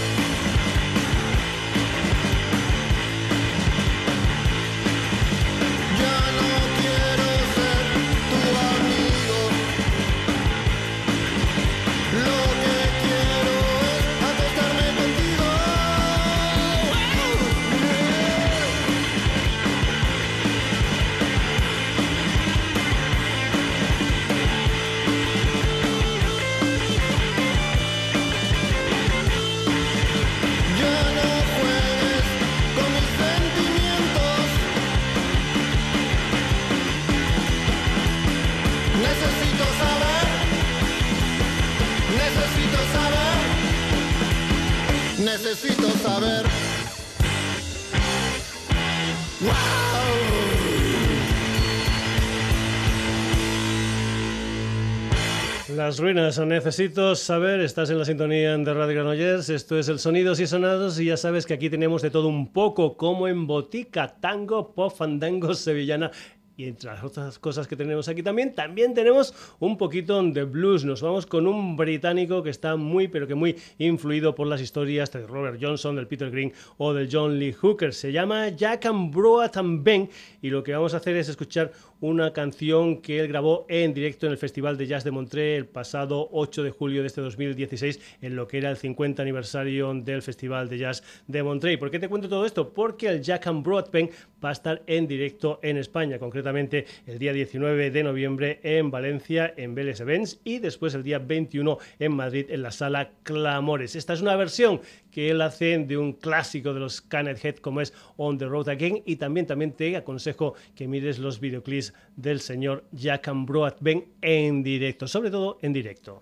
Ruinas, 55.98 56.38
necesito 56.38 57.14
saber, 57.14 57.60
estás 57.60 57.90
en 57.90 57.98
la 57.98 58.04
sintonía 58.04 58.56
de 58.56 58.74
Radio 58.74 58.94
Granollers, 58.94 59.48
esto 59.48 59.78
es 59.78 59.88
el 59.88 59.98
Sonidos 59.98 60.38
y 60.38 60.46
Sonados 60.46 61.00
y 61.00 61.06
ya 61.06 61.16
sabes 61.16 61.44
que 61.44 61.54
aquí 61.54 61.68
tenemos 61.68 62.02
de 62.02 62.10
todo 62.10 62.28
un 62.28 62.52
poco, 62.52 62.96
como 62.96 63.26
en 63.28 63.46
botica, 63.46 64.14
tango, 64.20 64.74
pop, 64.74 64.94
fandango, 64.96 65.54
sevillana 65.54 66.10
y 66.56 66.64
entre 66.66 66.90
las 66.90 67.02
otras 67.02 67.38
cosas 67.38 67.66
que 67.66 67.76
tenemos 67.76 68.08
aquí 68.08 68.22
también, 68.22 68.54
también 68.54 68.94
tenemos 68.94 69.34
un 69.58 69.78
poquito 69.78 70.22
de 70.22 70.44
blues. 70.44 70.84
Nos 70.84 71.00
vamos 71.00 71.26
con 71.26 71.46
un 71.46 71.76
británico 71.76 72.42
que 72.42 72.50
está 72.50 72.76
muy, 72.76 73.08
pero 73.08 73.26
que 73.26 73.34
muy 73.34 73.56
influido 73.78 74.34
por 74.34 74.46
las 74.46 74.60
historias 74.60 75.10
de 75.12 75.26
Robert 75.26 75.58
Johnson, 75.60 75.96
del 75.96 76.06
Peter 76.06 76.30
Green 76.30 76.52
o 76.76 76.92
del 76.92 77.08
John 77.10 77.38
Lee 77.38 77.52
Hooker. 77.52 77.94
Se 77.94 78.12
llama 78.12 78.50
Jack 78.50 78.86
and 78.86 79.14
and 79.54 79.82
Ben 79.82 80.10
y 80.42 80.50
lo 80.50 80.62
que 80.62 80.72
vamos 80.72 80.94
a 80.94 80.98
hacer 80.98 81.16
es 81.16 81.28
escuchar 81.28 81.72
una 82.02 82.32
canción 82.32 83.00
que 83.00 83.20
él 83.20 83.28
grabó 83.28 83.64
en 83.68 83.94
directo 83.94 84.26
en 84.26 84.32
el 84.32 84.38
Festival 84.38 84.76
de 84.76 84.88
Jazz 84.88 85.04
de 85.04 85.12
Montreux 85.12 85.56
el 85.56 85.66
pasado 85.66 86.28
8 86.32 86.64
de 86.64 86.70
julio 86.72 87.00
de 87.02 87.06
este 87.06 87.20
2016, 87.20 88.18
en 88.20 88.34
lo 88.34 88.48
que 88.48 88.58
era 88.58 88.70
el 88.70 88.76
50 88.76 89.22
aniversario 89.22 89.94
del 89.94 90.20
Festival 90.20 90.68
de 90.68 90.78
Jazz 90.78 91.04
de 91.28 91.44
Montreux. 91.44 91.78
¿Por 91.78 91.92
qué 91.92 92.00
te 92.00 92.08
cuento 92.08 92.28
todo 92.28 92.44
esto? 92.44 92.74
Porque 92.74 93.06
el 93.06 93.22
Jack 93.22 93.46
and 93.46 93.64
Broadbent 93.64 94.10
va 94.44 94.48
a 94.48 94.52
estar 94.52 94.82
en 94.88 95.06
directo 95.06 95.60
en 95.62 95.76
España, 95.76 96.18
concretamente 96.18 96.86
el 97.06 97.20
día 97.20 97.32
19 97.32 97.92
de 97.92 98.02
noviembre 98.02 98.58
en 98.64 98.90
Valencia, 98.90 99.54
en 99.56 99.76
Vélez 99.76 100.00
Events, 100.00 100.40
y 100.42 100.58
después 100.58 100.94
el 100.94 101.04
día 101.04 101.20
21 101.20 101.78
en 102.00 102.12
Madrid, 102.16 102.46
en 102.48 102.62
la 102.62 102.72
sala 102.72 103.12
Clamores. 103.22 103.94
Esta 103.94 104.14
es 104.14 104.22
una 104.22 104.34
versión 104.34 104.80
que 105.12 105.30
él 105.30 105.40
hace 105.42 105.78
de 105.78 105.96
un 105.96 106.14
clásico 106.14 106.74
de 106.74 106.80
los 106.80 107.00
Canethead 107.00 107.56
como 107.56 107.80
es 107.80 107.92
On 108.16 108.36
the 108.38 108.46
Road 108.46 108.68
Again 108.70 109.02
y 109.06 109.16
también, 109.16 109.46
también 109.46 109.72
te 109.72 109.96
aconsejo 109.96 110.54
que 110.74 110.88
mires 110.88 111.18
los 111.18 111.38
videoclips 111.38 111.92
del 112.16 112.40
señor 112.40 112.84
Jack 112.90 113.28
Ambroad 113.28 113.74
Ben 113.80 114.06
en 114.20 114.62
directo, 114.62 115.06
sobre 115.06 115.30
todo 115.30 115.58
en 115.62 115.72
directo. 115.72 116.20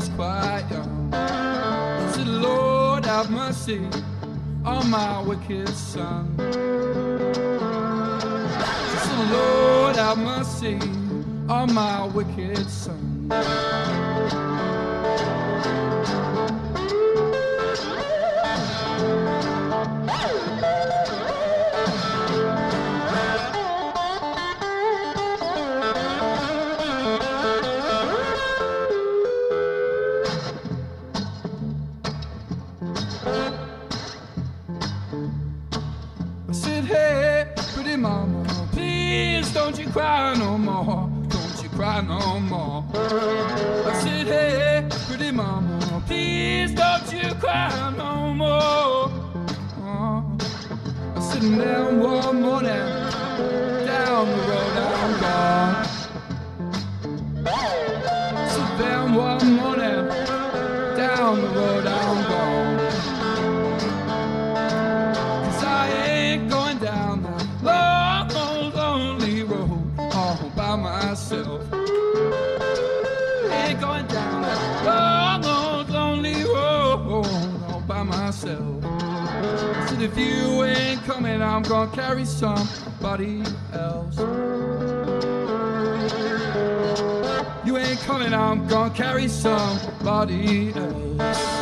was 0.00 0.08
quite 0.16 0.64
young. 0.70 1.12
Said, 2.12 2.26
Lord, 2.26 3.04
have 3.04 3.30
mercy 3.30 3.86
on 4.64 4.88
my 4.90 5.20
wicked 5.22 5.68
son. 5.68 6.34
Said, 9.04 9.30
Lord, 9.30 9.96
have 9.96 10.16
mercy 10.18 10.78
on 11.48 11.74
my 11.74 12.06
wicked 12.06 12.66
son. 12.70 13.28
If 80.12 80.18
you 80.18 80.64
ain't 80.64 81.02
coming, 81.04 81.40
I'm 81.42 81.62
gonna 81.62 81.90
carry 81.92 82.24
somebody 82.24 83.42
else. 83.72 84.18
You 87.64 87.76
ain't 87.76 88.00
coming, 88.00 88.34
I'm 88.34 88.66
gonna 88.66 88.94
carry 88.94 89.28
somebody 89.28 90.72
else. 90.74 91.59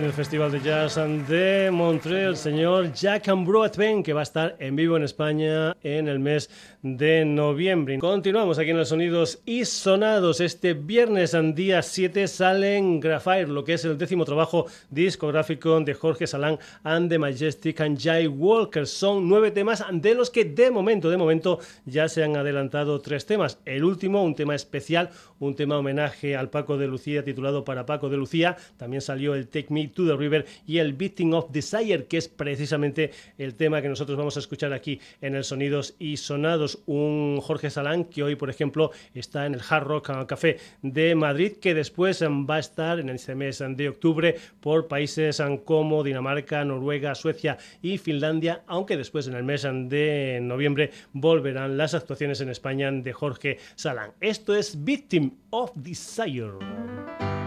En 0.00 0.06
el 0.06 0.12
Festival 0.14 0.50
de 0.50 0.60
Jazz 0.60 0.98
de 1.28 1.70
Montreal, 1.70 2.30
el 2.30 2.36
señor 2.36 2.90
Jack 2.94 3.28
Ambroatben, 3.28 4.02
que 4.02 4.14
va 4.14 4.20
a 4.20 4.22
estar 4.22 4.56
en 4.58 4.74
vivo 4.74 4.96
en 4.96 5.02
España 5.02 5.76
en 5.82 6.08
el 6.08 6.18
mes 6.18 6.48
de 6.82 7.26
noviembre. 7.26 7.98
Continuamos 7.98 8.58
aquí 8.58 8.70
en 8.70 8.78
los 8.78 8.88
sonidos 8.88 9.42
y 9.44 9.66
sonados. 9.66 10.40
Este 10.40 10.72
viernes, 10.72 11.36
día 11.54 11.82
7, 11.82 12.26
sale 12.28 12.78
en 12.78 12.98
Graphire, 12.98 13.48
lo 13.48 13.62
que 13.62 13.74
es 13.74 13.84
el 13.84 13.98
décimo 13.98 14.24
trabajo 14.24 14.66
discográfico 14.88 15.78
de 15.80 15.92
Jorge 15.92 16.26
Salán 16.26 16.58
and 16.82 17.10
the 17.10 17.18
Majestic 17.18 17.82
and 17.82 18.00
Jay 18.00 18.26
Walker. 18.26 18.86
Son 18.86 19.28
nueve 19.28 19.50
temas 19.50 19.84
de 19.92 20.14
los 20.14 20.30
que 20.30 20.46
de 20.46 20.70
momento, 20.70 21.10
de 21.10 21.18
momento, 21.18 21.58
ya 21.84 22.08
se 22.08 22.24
han 22.24 22.36
adelantado 22.36 23.00
tres 23.00 23.26
temas. 23.26 23.58
El 23.66 23.84
último, 23.84 24.24
un 24.24 24.34
tema 24.34 24.54
especial, 24.54 25.10
un 25.38 25.54
tema 25.54 25.76
homenaje 25.76 26.36
al 26.36 26.48
Paco 26.48 26.78
de 26.78 26.86
Lucía, 26.86 27.22
titulado 27.22 27.64
para 27.64 27.84
Paco 27.84 28.08
de 28.08 28.16
Lucía. 28.16 28.56
También 28.78 29.02
salió 29.02 29.34
el 29.34 29.48
Take 29.48 29.66
Me 29.68 29.89
to 29.90 30.06
the 30.06 30.16
River 30.16 30.46
y 30.66 30.78
el 30.78 30.92
Beating 30.92 31.34
of 31.34 31.50
Desire, 31.50 32.06
que 32.06 32.16
es 32.16 32.28
precisamente 32.28 33.10
el 33.38 33.54
tema 33.54 33.82
que 33.82 33.88
nosotros 33.88 34.16
vamos 34.16 34.36
a 34.36 34.40
escuchar 34.40 34.72
aquí 34.72 35.00
en 35.20 35.34
el 35.34 35.44
Sonidos 35.44 35.94
y 35.98 36.16
Sonados. 36.16 36.82
Un 36.86 37.40
Jorge 37.40 37.70
Salán 37.70 38.04
que 38.04 38.22
hoy, 38.22 38.36
por 38.36 38.50
ejemplo, 38.50 38.90
está 39.14 39.46
en 39.46 39.54
el 39.54 39.60
Hard 39.68 39.84
Rock 39.84 40.26
Café 40.26 40.58
de 40.82 41.14
Madrid, 41.14 41.52
que 41.60 41.74
después 41.74 42.22
va 42.22 42.56
a 42.56 42.60
estar 42.60 43.00
en 43.00 43.08
este 43.08 43.34
mes 43.34 43.62
de 43.66 43.88
octubre 43.88 44.36
por 44.60 44.88
países 44.88 45.42
como 45.64 46.02
Dinamarca, 46.02 46.64
Noruega, 46.64 47.14
Suecia 47.14 47.58
y 47.82 47.98
Finlandia, 47.98 48.62
aunque 48.66 48.96
después 48.96 49.26
en 49.28 49.34
el 49.34 49.44
mes 49.44 49.62
de 49.62 50.38
noviembre 50.42 50.90
volverán 51.12 51.76
las 51.76 51.94
actuaciones 51.94 52.40
en 52.40 52.48
España 52.48 52.90
de 52.90 53.12
Jorge 53.12 53.58
Salán. 53.74 54.12
Esto 54.20 54.54
es 54.54 54.84
Victim 54.84 55.32
of 55.50 55.72
Desire. 55.74 57.39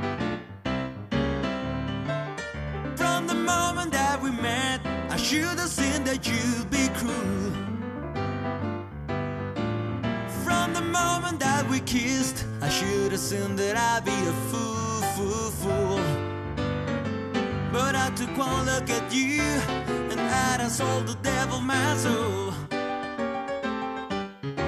Should 5.24 5.58
have 5.58 5.70
seen 5.70 6.04
that 6.04 6.28
you'd 6.28 6.70
be 6.70 6.90
cruel. 6.98 7.54
From 10.44 10.74
the 10.74 10.82
moment 10.82 11.40
that 11.40 11.66
we 11.70 11.80
kissed, 11.80 12.46
I 12.62 12.68
should 12.68 13.14
have 13.14 13.22
seen 13.22 13.56
that 13.56 13.78
I'd 13.78 14.04
be 14.04 14.12
a 14.12 14.34
fool, 14.52 15.02
fool, 15.16 15.50
fool. 15.62 16.02
But 17.72 17.96
I 17.96 18.12
took 18.18 18.38
one 18.38 18.66
look 18.66 18.90
at 18.90 19.14
you, 19.14 19.42
and 20.12 20.20
I 20.20 20.58
done 20.58 20.70
sold 20.70 21.08
the 21.08 21.16
devil 21.24 21.62
my 21.62 21.96
soul. 21.96 22.52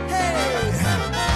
Hey! 0.07 1.34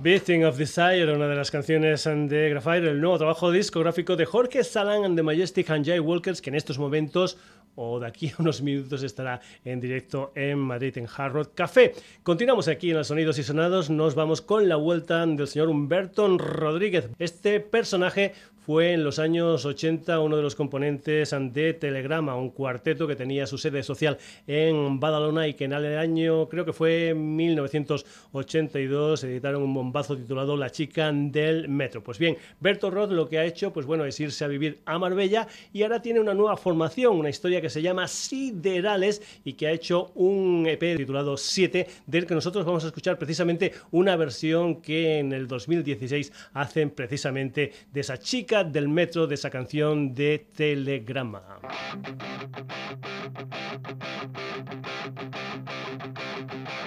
Beating 0.00 0.44
of 0.44 0.56
Desire, 0.56 1.12
una 1.12 1.26
de 1.26 1.34
las 1.34 1.50
canciones 1.50 2.04
de 2.04 2.50
Graphire, 2.50 2.90
el 2.90 3.00
nuevo 3.00 3.18
trabajo 3.18 3.50
discográfico 3.50 4.14
de 4.14 4.26
Jorge 4.26 4.62
Salan 4.62 5.04
and 5.04 5.16
the 5.16 5.24
Majestic 5.24 5.68
and 5.70 5.84
Jay 5.84 5.98
Walkers, 5.98 6.40
que 6.40 6.50
en 6.50 6.54
estos 6.54 6.78
momentos 6.78 7.36
o 7.74 7.98
de 7.98 8.06
aquí 8.06 8.28
a 8.28 8.34
unos 8.38 8.62
minutos 8.62 9.02
estará 9.02 9.40
en 9.64 9.80
directo 9.80 10.30
en 10.36 10.58
Madrid, 10.58 10.96
en 10.98 11.08
Hard 11.12 11.32
Rock 11.32 11.54
Café. 11.54 11.94
Continuamos 12.22 12.68
aquí 12.68 12.90
en 12.90 12.96
los 12.96 13.08
Sonidos 13.08 13.40
y 13.40 13.42
Sonados, 13.42 13.90
nos 13.90 14.14
vamos 14.14 14.40
con 14.40 14.68
la 14.68 14.76
vuelta 14.76 15.26
del 15.26 15.48
señor 15.48 15.68
Humberto 15.68 16.28
Rodríguez. 16.38 17.08
Este 17.18 17.58
personaje 17.58 18.34
fue 18.68 18.92
en 18.92 19.02
los 19.02 19.18
años 19.18 19.64
80 19.64 20.20
uno 20.20 20.36
de 20.36 20.42
los 20.42 20.54
componentes 20.54 21.34
de 21.54 21.72
Telegrama, 21.72 22.36
un 22.36 22.50
cuarteto 22.50 23.06
que 23.06 23.16
tenía 23.16 23.46
su 23.46 23.56
sede 23.56 23.82
social 23.82 24.18
en 24.46 25.00
Badalona 25.00 25.48
y 25.48 25.54
que 25.54 25.64
en 25.64 25.72
el 25.72 25.96
año, 25.96 26.50
creo 26.50 26.66
que 26.66 26.74
fue 26.74 27.14
1982, 27.14 29.24
editaron 29.24 29.62
un 29.62 29.72
bombazo 29.72 30.18
titulado 30.18 30.54
La 30.54 30.68
chica 30.68 31.10
del 31.10 31.70
metro. 31.70 32.04
Pues 32.04 32.18
bien, 32.18 32.36
Berto 32.60 32.90
Roth 32.90 33.10
lo 33.10 33.26
que 33.26 33.38
ha 33.38 33.46
hecho, 33.46 33.72
pues 33.72 33.86
bueno, 33.86 34.04
es 34.04 34.20
irse 34.20 34.44
a 34.44 34.48
vivir 34.48 34.80
a 34.84 34.98
Marbella 34.98 35.48
y 35.72 35.82
ahora 35.82 36.02
tiene 36.02 36.20
una 36.20 36.34
nueva 36.34 36.58
formación, 36.58 37.16
una 37.16 37.30
historia 37.30 37.62
que 37.62 37.70
se 37.70 37.80
llama 37.80 38.06
Siderales 38.06 39.22
y 39.46 39.54
que 39.54 39.68
ha 39.68 39.72
hecho 39.72 40.12
un 40.14 40.66
EP 40.68 40.98
titulado 40.98 41.38
7, 41.38 41.86
del 42.06 42.26
que 42.26 42.34
nosotros 42.34 42.66
vamos 42.66 42.84
a 42.84 42.88
escuchar 42.88 43.18
precisamente 43.18 43.72
una 43.92 44.14
versión 44.16 44.82
que 44.82 45.20
en 45.20 45.32
el 45.32 45.48
2016 45.48 46.30
hacen 46.52 46.90
precisamente 46.90 47.72
de 47.90 48.00
esa 48.00 48.18
chica 48.18 48.57
del 48.64 48.88
metro 48.88 49.26
de 49.26 49.34
esa 49.34 49.50
canción 49.50 50.14
de 50.14 50.46
Telegrama. 50.54 51.42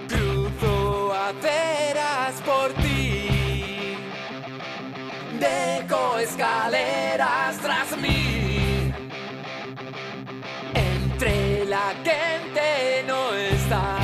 Cruzo 0.08 1.14
aceras 1.14 2.42
por 2.42 2.74
ti, 2.82 3.96
dejo 5.40 6.18
escaleras 6.20 7.58
tras 7.60 7.98
mí. 7.98 8.92
Entre 10.74 11.66
la 11.66 11.94
gente 12.04 13.04
no 13.08 13.34
está. 13.34 14.01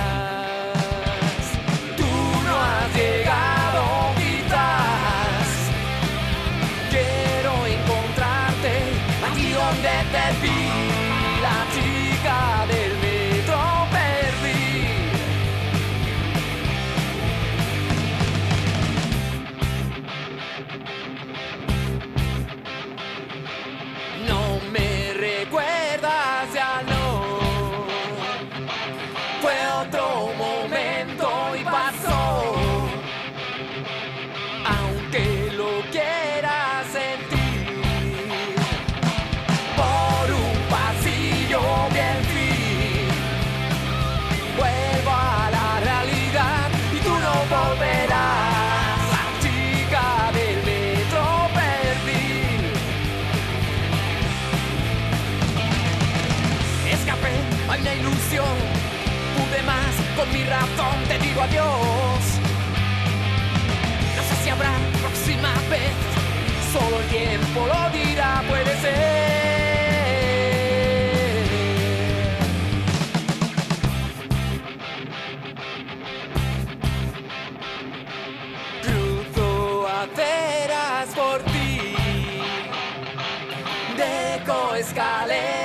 Mi 60.33 60.43
razón 60.43 60.95
te 61.07 61.17
digo 61.19 61.41
adiós. 61.41 62.23
No 64.15 64.23
sé 64.23 64.43
si 64.43 64.49
habrá 64.49 64.73
próxima 65.01 65.53
vez, 65.69 65.95
solo 66.71 66.99
el 66.99 67.07
tiempo 67.07 67.67
lo 67.67 67.89
dirá, 67.97 68.43
puede 68.47 68.81
ser. 68.81 69.27
Cruzo 78.83 79.87
aceras 79.87 81.09
por 81.15 81.41
ti, 81.51 81.95
dejo 83.97 84.75
escaleras 84.75 85.56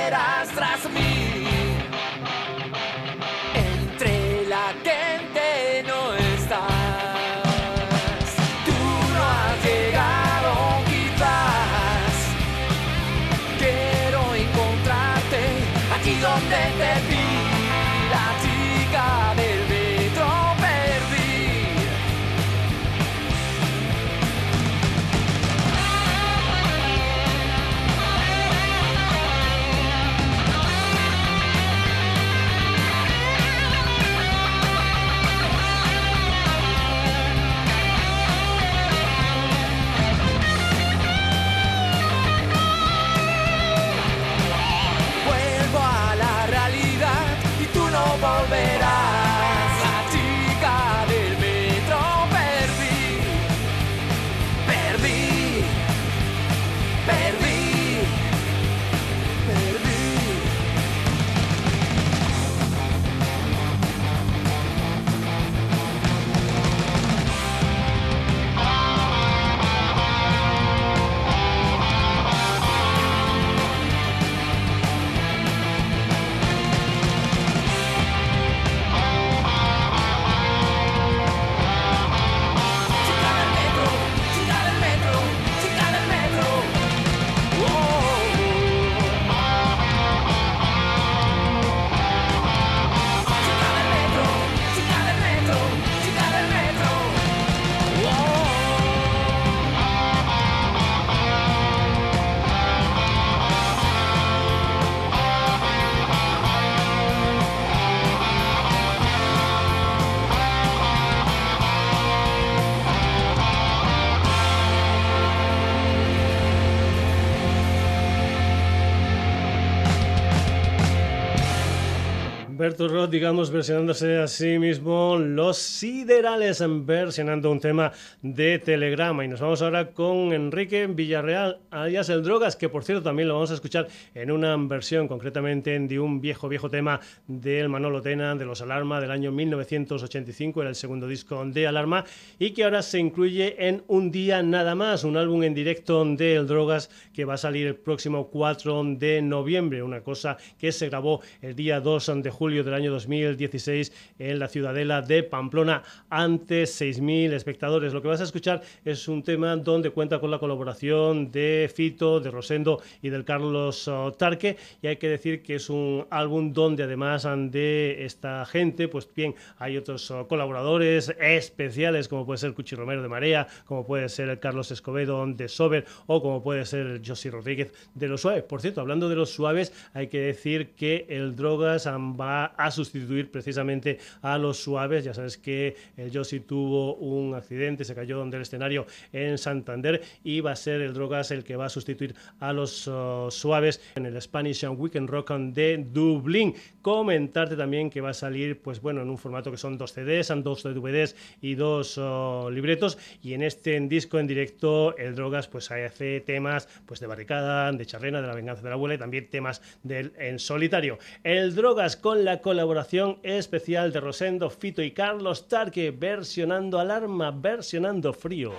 Bertus 122.63 122.89
Roth, 122.89 123.09
digamos, 123.09 123.51
versionándose 123.51 124.19
a 124.19 124.27
sí 124.27 124.57
mismo 124.57 125.17
Los 125.17 125.57
Siderales, 125.57 126.63
versionando 126.85 127.51
un 127.51 127.59
tema 127.59 127.91
de 128.21 128.57
Telegrama. 128.57 129.25
Y 129.25 129.27
nos 129.27 129.41
vamos 129.41 129.61
ahora 129.61 129.91
con 129.91 130.31
Enrique 130.31 130.87
Villarreal, 130.87 131.59
alias 131.71 132.07
El 132.07 132.23
Drogas, 132.23 132.55
que 132.55 132.69
por 132.69 132.85
cierto 132.85 133.03
también 133.03 133.27
lo 133.27 133.33
vamos 133.33 133.51
a 133.51 133.55
escuchar 133.55 133.89
en 134.15 134.31
una 134.31 134.55
versión, 134.55 135.09
concretamente 135.09 135.77
de 135.77 135.99
un 135.99 136.21
viejo, 136.21 136.47
viejo 136.47 136.69
tema 136.69 137.01
del 137.27 137.67
Manolo 137.67 138.01
Tena, 138.01 138.33
de 138.33 138.45
Los 138.45 138.61
Alarma, 138.61 139.01
del 139.01 139.11
año 139.11 139.33
1985, 139.33 140.61
era 140.61 140.69
el 140.69 140.75
segundo 140.75 141.05
disco 141.05 141.43
de 141.45 141.67
Alarma, 141.67 142.05
y 142.39 142.51
que 142.51 142.63
ahora 142.63 142.81
se 142.81 142.97
incluye 142.97 143.67
en 143.67 143.83
Un 143.87 144.09
Día 144.09 144.41
Nada 144.41 144.73
Más, 144.73 145.03
un 145.03 145.17
álbum 145.17 145.43
en 145.43 145.53
directo 145.53 146.05
de 146.05 146.35
El 146.35 146.47
Drogas 146.47 146.89
que 147.13 147.25
va 147.25 147.33
a 147.33 147.37
salir 147.37 147.67
el 147.67 147.75
próximo 147.75 148.29
4 148.29 148.83
de 148.95 149.21
noviembre, 149.21 149.83
una 149.83 149.99
cosa 149.99 150.37
que 150.57 150.71
se 150.71 150.87
grabó 150.87 151.19
el 151.41 151.57
día 151.57 151.81
2 151.81 152.21
de 152.23 152.29
julio 152.29 152.52
del 152.61 152.75
año 152.75 152.91
2016 152.91 153.91
en 154.19 154.37
la 154.37 154.47
ciudadela 154.47 155.01
de 155.01 155.23
Pamplona 155.23 155.81
ante 156.09 156.63
6.000 156.63 157.33
espectadores. 157.33 157.93
Lo 157.93 158.01
que 158.03 158.09
vas 158.09 158.21
a 158.21 158.25
escuchar 158.25 158.61
es 158.85 159.07
un 159.07 159.23
tema 159.23 159.55
donde 159.55 159.89
cuenta 159.89 160.19
con 160.19 160.29
la 160.29 160.37
colaboración 160.37 161.31
de 161.31 161.71
Fito, 161.73 162.19
de 162.19 162.29
Rosendo 162.29 162.81
y 163.01 163.09
del 163.09 163.25
Carlos 163.25 163.89
Tarque 164.17 164.57
y 164.81 164.87
hay 164.87 164.97
que 164.97 165.09
decir 165.09 165.41
que 165.41 165.55
es 165.55 165.69
un 165.69 166.05
álbum 166.09 166.53
donde 166.53 166.83
además 166.83 167.23
de 167.49 168.03
esta 168.03 168.45
gente, 168.45 168.87
pues 168.89 169.07
bien, 169.15 169.35
hay 169.57 169.77
otros 169.77 170.13
colaboradores 170.27 171.13
especiales 171.19 172.09
como 172.09 172.25
puede 172.25 172.39
ser 172.39 172.53
Cuchi 172.53 172.75
Romero 172.75 173.01
de 173.01 173.07
Marea, 173.07 173.47
como 173.65 173.85
puede 173.85 174.09
ser 174.09 174.27
el 174.29 174.39
Carlos 174.39 174.71
Escobedo 174.71 175.25
de 175.25 175.47
Sober 175.47 175.85
o 176.07 176.21
como 176.21 176.43
puede 176.43 176.65
ser 176.65 176.87
el 176.87 177.01
Josie 177.05 177.31
Rodríguez 177.31 177.71
de 177.93 178.07
Los 178.07 178.21
Suaves. 178.21 178.43
Por 178.43 178.61
cierto, 178.61 178.81
hablando 178.81 179.07
de 179.07 179.15
Los 179.15 179.29
Suaves, 179.29 179.71
hay 179.93 180.07
que 180.07 180.19
decir 180.19 180.71
que 180.75 181.05
el 181.07 181.35
Drogas 181.35 181.87
va 181.87 182.42
a 182.45 182.71
sustituir 182.71 183.31
precisamente 183.31 183.99
a 184.21 184.37
los 184.37 184.57
suaves. 184.57 185.03
Ya 185.03 185.13
sabes 185.13 185.37
que 185.37 185.75
el 185.97 186.11
Josie 186.13 186.41
tuvo 186.41 186.95
un 186.95 187.35
accidente, 187.35 187.83
se 187.85 187.95
cayó 187.95 188.23
del 188.25 188.41
escenario 188.41 188.85
en 189.11 189.37
Santander 189.37 190.01
y 190.23 190.41
va 190.41 190.51
a 190.51 190.55
ser 190.55 190.81
el 190.81 190.93
Drogas 190.93 191.31
el 191.31 191.43
que 191.43 191.55
va 191.55 191.65
a 191.65 191.69
sustituir 191.69 192.15
a 192.39 192.53
los 192.53 192.87
uh, 192.87 193.29
suaves 193.29 193.81
en 193.95 194.05
el 194.05 194.21
Spanish 194.21 194.63
Weekend 194.65 195.09
Rock 195.09 195.31
de 195.31 195.85
Dublín. 195.91 196.53
Comentarte 196.81 197.55
también 197.55 197.89
que 197.89 198.01
va 198.01 198.09
a 198.09 198.13
salir, 198.13 198.61
pues 198.61 198.81
bueno, 198.81 199.01
en 199.01 199.09
un 199.09 199.17
formato 199.17 199.51
que 199.51 199.57
son 199.57 199.77
dos 199.77 199.93
CDs, 199.93 200.27
son 200.27 200.43
dos 200.43 200.63
DVDs 200.63 201.15
y 201.41 201.55
dos 201.55 201.97
uh, 201.97 202.49
libretos. 202.49 202.97
Y 203.21 203.33
en 203.33 203.43
este 203.43 203.79
disco 203.81 204.19
en 204.19 204.27
directo, 204.27 204.95
el 204.97 205.15
Drogas 205.15 205.47
pues 205.47 205.71
hace 205.71 206.21
temas 206.21 206.67
pues 206.85 206.99
de 206.99 207.07
Barricada, 207.07 207.71
de 207.71 207.85
Charrena, 207.85 208.21
de 208.21 208.27
La 208.27 208.35
Venganza 208.35 208.61
de 208.61 208.69
la 208.69 208.75
Abuela 208.75 208.95
y 208.95 208.97
también 208.97 209.29
temas 209.29 209.61
del 209.83 210.13
en 210.17 210.39
solitario. 210.39 210.99
El 211.23 211.55
Drogas 211.55 211.97
con 211.97 212.25
la 212.25 212.32
colaboración 212.41 213.19
especial 213.23 213.91
de 213.91 213.99
Rosendo, 213.99 214.49
Fito 214.49 214.81
y 214.81 214.91
Carlos 214.91 215.47
Tarque, 215.47 215.91
versionando 215.91 216.79
Alarma, 216.79 217.31
versionando 217.31 218.13
Frío. 218.13 218.53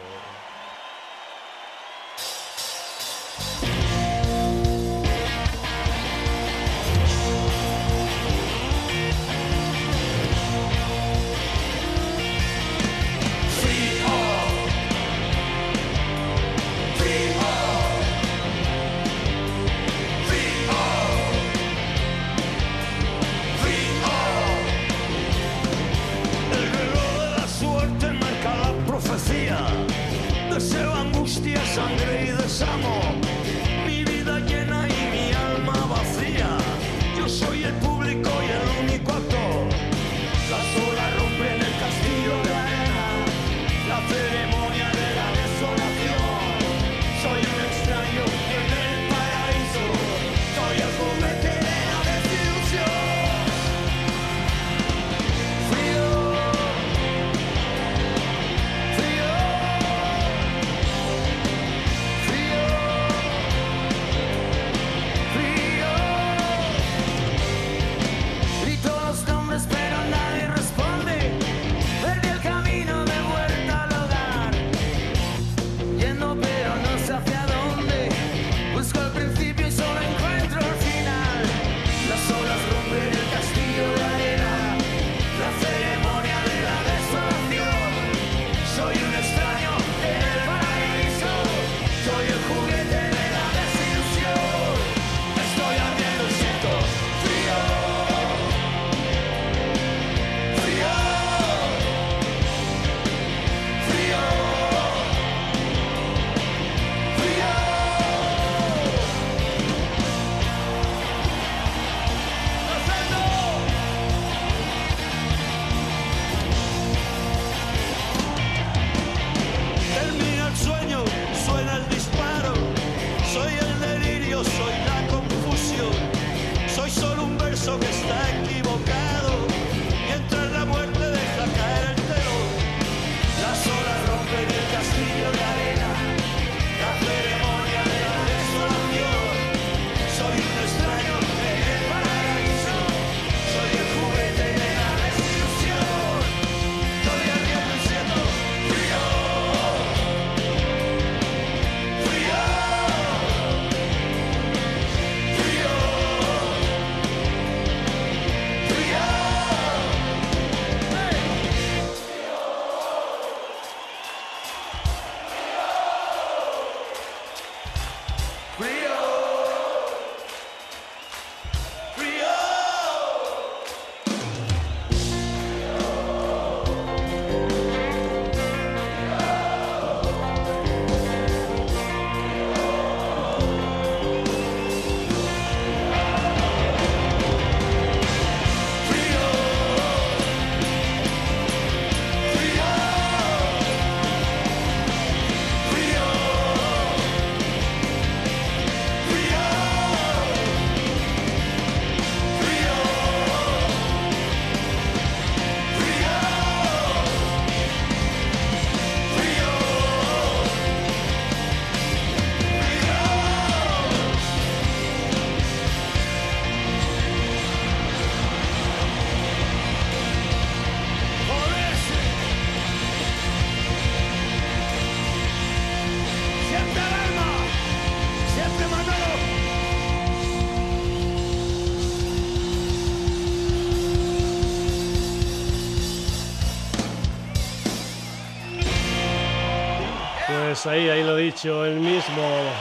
Ahí, 240.66 240.88
ahí 240.88 241.02
lo 241.02 241.16
dicho, 241.16 241.64
el 241.64 241.80
mismo. 241.80 242.53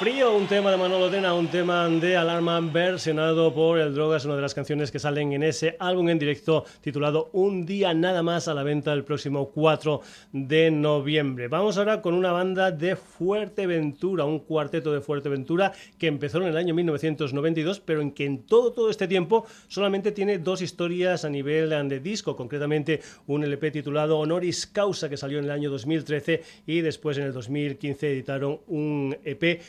Frío, 0.00 0.34
un 0.34 0.46
tema 0.46 0.70
de 0.70 0.78
Manolo 0.78 1.10
Tena, 1.10 1.34
un 1.34 1.48
tema 1.48 1.86
de 1.86 2.16
Alarma 2.16 2.58
versionado 2.60 3.52
por 3.52 3.78
El 3.78 3.94
Drogas, 3.94 4.24
una 4.24 4.34
de 4.34 4.40
las 4.40 4.54
canciones 4.54 4.90
que 4.90 4.98
salen 4.98 5.34
en 5.34 5.42
ese 5.42 5.76
álbum 5.78 6.08
en 6.08 6.18
directo 6.18 6.64
titulado 6.80 7.28
Un 7.34 7.66
día 7.66 7.92
nada 7.92 8.22
más 8.22 8.48
a 8.48 8.54
la 8.54 8.62
venta 8.62 8.94
el 8.94 9.04
próximo 9.04 9.50
4 9.50 10.00
de 10.32 10.70
noviembre. 10.70 11.48
Vamos 11.48 11.76
ahora 11.76 12.00
con 12.00 12.14
una 12.14 12.32
banda 12.32 12.70
de 12.70 12.96
Fuerteventura, 12.96 14.24
un 14.24 14.38
cuarteto 14.38 14.90
de 14.90 15.02
Fuerteventura 15.02 15.70
que 15.98 16.06
empezó 16.06 16.38
en 16.38 16.46
el 16.46 16.56
año 16.56 16.72
1992, 16.72 17.80
pero 17.80 18.00
en 18.00 18.12
que 18.12 18.24
en 18.24 18.44
todo, 18.44 18.72
todo 18.72 18.88
este 18.88 19.06
tiempo 19.06 19.44
solamente 19.68 20.12
tiene 20.12 20.38
dos 20.38 20.62
historias 20.62 21.26
a 21.26 21.28
nivel 21.28 21.68
de 21.90 22.00
disco, 22.00 22.36
concretamente 22.36 23.02
un 23.26 23.44
LP 23.44 23.70
titulado 23.70 24.18
Honoris 24.18 24.66
Causa 24.66 25.10
que 25.10 25.18
salió 25.18 25.40
en 25.40 25.44
el 25.44 25.50
año 25.50 25.70
2013 25.70 26.42
y 26.66 26.80
después 26.80 27.18
en 27.18 27.24
el 27.24 27.34
2015 27.34 28.12
editaron 28.12 28.60
un 28.66 29.14
EP 29.22 29.60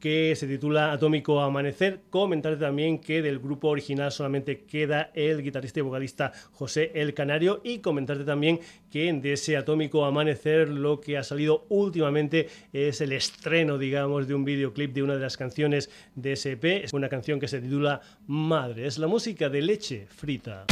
que 0.00 0.34
se 0.36 0.46
titula 0.46 0.92
Atómico 0.92 1.40
Amanecer. 1.40 2.00
Comentar 2.10 2.58
también 2.58 2.98
que 2.98 3.22
del 3.22 3.38
grupo 3.38 3.68
original 3.68 4.12
solamente 4.12 4.64
queda 4.64 5.10
el 5.14 5.42
guitarrista 5.42 5.80
y 5.80 5.82
vocalista 5.82 6.32
José 6.52 6.92
El 6.94 7.14
Canario 7.14 7.60
y 7.64 7.78
comentarte 7.78 8.24
también 8.24 8.60
que 8.90 9.12
de 9.12 9.32
ese 9.32 9.56
Atómico 9.56 10.04
Amanecer 10.04 10.68
lo 10.68 11.00
que 11.00 11.18
ha 11.18 11.22
salido 11.22 11.66
últimamente 11.68 12.48
es 12.72 13.00
el 13.00 13.12
estreno, 13.12 13.78
digamos, 13.78 14.28
de 14.28 14.34
un 14.34 14.44
videoclip 14.44 14.92
de 14.92 15.02
una 15.02 15.14
de 15.14 15.20
las 15.20 15.36
canciones 15.36 15.90
de 16.14 16.32
SP. 16.36 16.84
Es 16.84 16.92
una 16.92 17.08
canción 17.08 17.40
que 17.40 17.48
se 17.48 17.60
titula 17.60 18.00
Madre. 18.26 18.86
Es 18.86 18.98
la 18.98 19.06
música 19.06 19.48
de 19.48 19.62
leche 19.62 20.06
frita. 20.08 20.66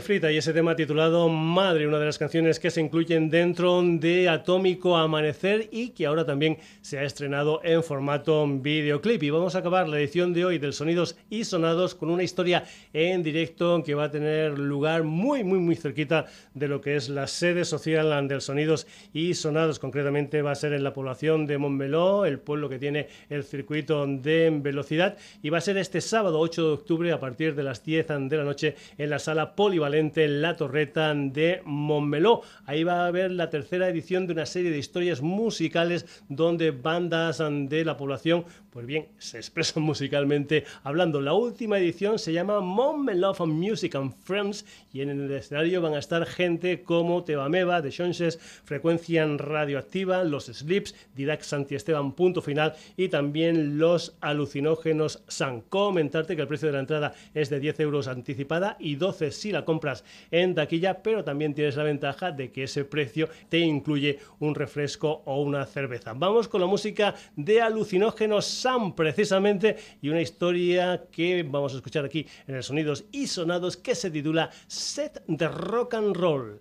Frita 0.00 0.32
y 0.32 0.38
ese 0.38 0.52
tema 0.52 0.74
titulado 0.74 1.28
Madre, 1.28 1.86
una 1.86 1.98
de 1.98 2.06
las 2.06 2.16
canciones 2.16 2.58
que 2.58 2.70
se 2.70 2.80
incluyen 2.80 3.28
dentro 3.28 3.82
de 3.82 4.28
Atómico 4.28 4.96
Amanecer 4.96 5.68
y 5.70 5.90
que 5.90 6.06
ahora 6.06 6.24
también 6.24 6.56
se 6.80 6.98
ha 6.98 7.02
estrenado 7.02 7.60
en 7.62 7.82
formato 7.82 8.46
videoclip. 8.46 9.22
Y 9.22 9.30
vamos 9.30 9.54
a 9.54 9.58
acabar 9.58 9.88
la 9.88 9.98
edición 9.98 10.32
de 10.32 10.46
hoy 10.46 10.58
del 10.58 10.72
Sonidos 10.72 11.16
y 11.28 11.44
Sonados 11.44 11.94
con 11.94 12.08
una 12.10 12.22
historia 12.22 12.64
en 12.92 13.22
directo 13.22 13.82
que 13.84 13.94
va 13.94 14.04
a 14.04 14.10
tener 14.10 14.58
lugar 14.58 15.02
muy, 15.02 15.44
muy, 15.44 15.58
muy 15.58 15.76
cerquita 15.76 16.26
de 16.54 16.68
lo 16.68 16.80
que 16.80 16.96
es 16.96 17.08
la 17.08 17.26
sede 17.26 17.64
social 17.64 18.28
del 18.28 18.40
Sonidos 18.40 18.86
y 19.12 19.34
Sonados. 19.34 19.78
Concretamente 19.78 20.40
va 20.40 20.52
a 20.52 20.54
ser 20.54 20.72
en 20.72 20.84
la 20.84 20.94
población 20.94 21.44
de 21.46 21.58
Montmeló, 21.58 22.24
el 22.24 22.38
pueblo 22.38 22.68
que 22.68 22.78
tiene 22.78 23.08
el 23.28 23.44
circuito 23.44 24.06
de 24.06 24.50
velocidad. 24.62 25.18
Y 25.42 25.50
va 25.50 25.58
a 25.58 25.60
ser 25.60 25.76
este 25.76 26.00
sábado 26.00 26.40
8 26.40 26.66
de 26.66 26.72
octubre 26.72 27.12
a 27.12 27.20
partir 27.20 27.54
de 27.54 27.62
las 27.62 27.84
10 27.84 28.06
de 28.30 28.36
la 28.36 28.44
noche 28.44 28.76
en 28.96 29.10
la 29.10 29.18
sala 29.18 29.54
Poli 29.54 29.81
Valente 29.82 30.28
La 30.28 30.56
Torreta 30.56 31.12
de 31.14 31.60
Montmeló. 31.64 32.42
Ahí 32.66 32.84
va 32.84 33.02
a 33.02 33.06
haber 33.08 33.32
la 33.32 33.50
tercera 33.50 33.88
edición 33.88 34.26
de 34.26 34.32
una 34.32 34.46
serie 34.46 34.70
de 34.70 34.78
historias 34.78 35.20
musicales 35.22 36.06
donde 36.28 36.70
bandas 36.70 37.42
de 37.42 37.84
la 37.84 37.96
población, 37.96 38.44
pues 38.72 38.86
bien, 38.86 39.08
se 39.18 39.36
expresan 39.36 39.82
musicalmente 39.82 40.64
hablando. 40.82 41.20
La 41.20 41.34
última 41.34 41.78
edición 41.78 42.18
se 42.18 42.32
llama 42.32 42.60
Montmeló 42.60 43.34
Music 43.46 43.94
and 43.94 44.14
Friends 44.24 44.64
y 44.92 45.02
en 45.02 45.10
el 45.10 45.30
escenario 45.30 45.82
van 45.82 45.94
a 45.94 45.98
estar 45.98 46.24
gente 46.24 46.82
como 46.82 47.22
Tebameva, 47.24 47.82
de 47.82 47.90
Shonses, 47.90 48.38
Frecuencia 48.64 49.26
Radioactiva, 49.26 50.24
Los 50.24 50.46
Slips, 50.46 50.94
Didac 51.14 51.42
Santi 51.42 51.74
Esteban, 51.74 52.12
punto 52.12 52.40
final 52.40 52.74
y 52.96 53.08
también 53.08 53.78
los 53.78 54.16
alucinógenos 54.20 55.22
San. 55.28 55.60
Comentarte 55.60 56.34
que 56.36 56.42
el 56.42 56.48
precio 56.48 56.68
de 56.68 56.72
la 56.72 56.80
entrada 56.80 57.14
es 57.34 57.50
de 57.50 57.60
10 57.60 57.80
euros 57.80 58.08
anticipada 58.08 58.76
y 58.80 58.96
12 58.96 59.30
si 59.30 59.42
si 59.42 59.50
la 59.50 59.64
compras 59.64 60.04
en 60.30 60.54
taquilla, 60.54 61.02
pero 61.02 61.24
también 61.24 61.52
tienes 61.52 61.74
la 61.76 61.82
ventaja 61.82 62.30
de 62.30 62.52
que 62.52 62.62
ese 62.62 62.84
precio 62.84 63.28
te 63.48 63.58
incluye 63.58 64.20
un 64.38 64.54
refresco 64.54 65.22
o 65.24 65.42
una 65.42 65.66
cerveza. 65.66 66.12
Vamos 66.14 66.46
con 66.46 66.60
la 66.60 66.68
música 66.68 67.16
de 67.34 67.60
Alucinógenos 67.60 68.46
Sam, 68.62 68.94
precisamente, 68.94 69.76
y 70.00 70.08
una 70.08 70.20
historia 70.20 71.06
que 71.10 71.42
vamos 71.42 71.72
a 71.72 71.76
escuchar 71.76 72.04
aquí 72.04 72.24
en 72.46 72.54
el 72.54 72.62
Sonidos 72.62 73.04
y 73.10 73.26
Sonados 73.26 73.76
que 73.76 73.96
se 73.96 74.08
titula 74.08 74.50
Set 74.68 75.24
de 75.26 75.48
Rock 75.48 75.94
and 75.94 76.16
Roll. 76.16 76.60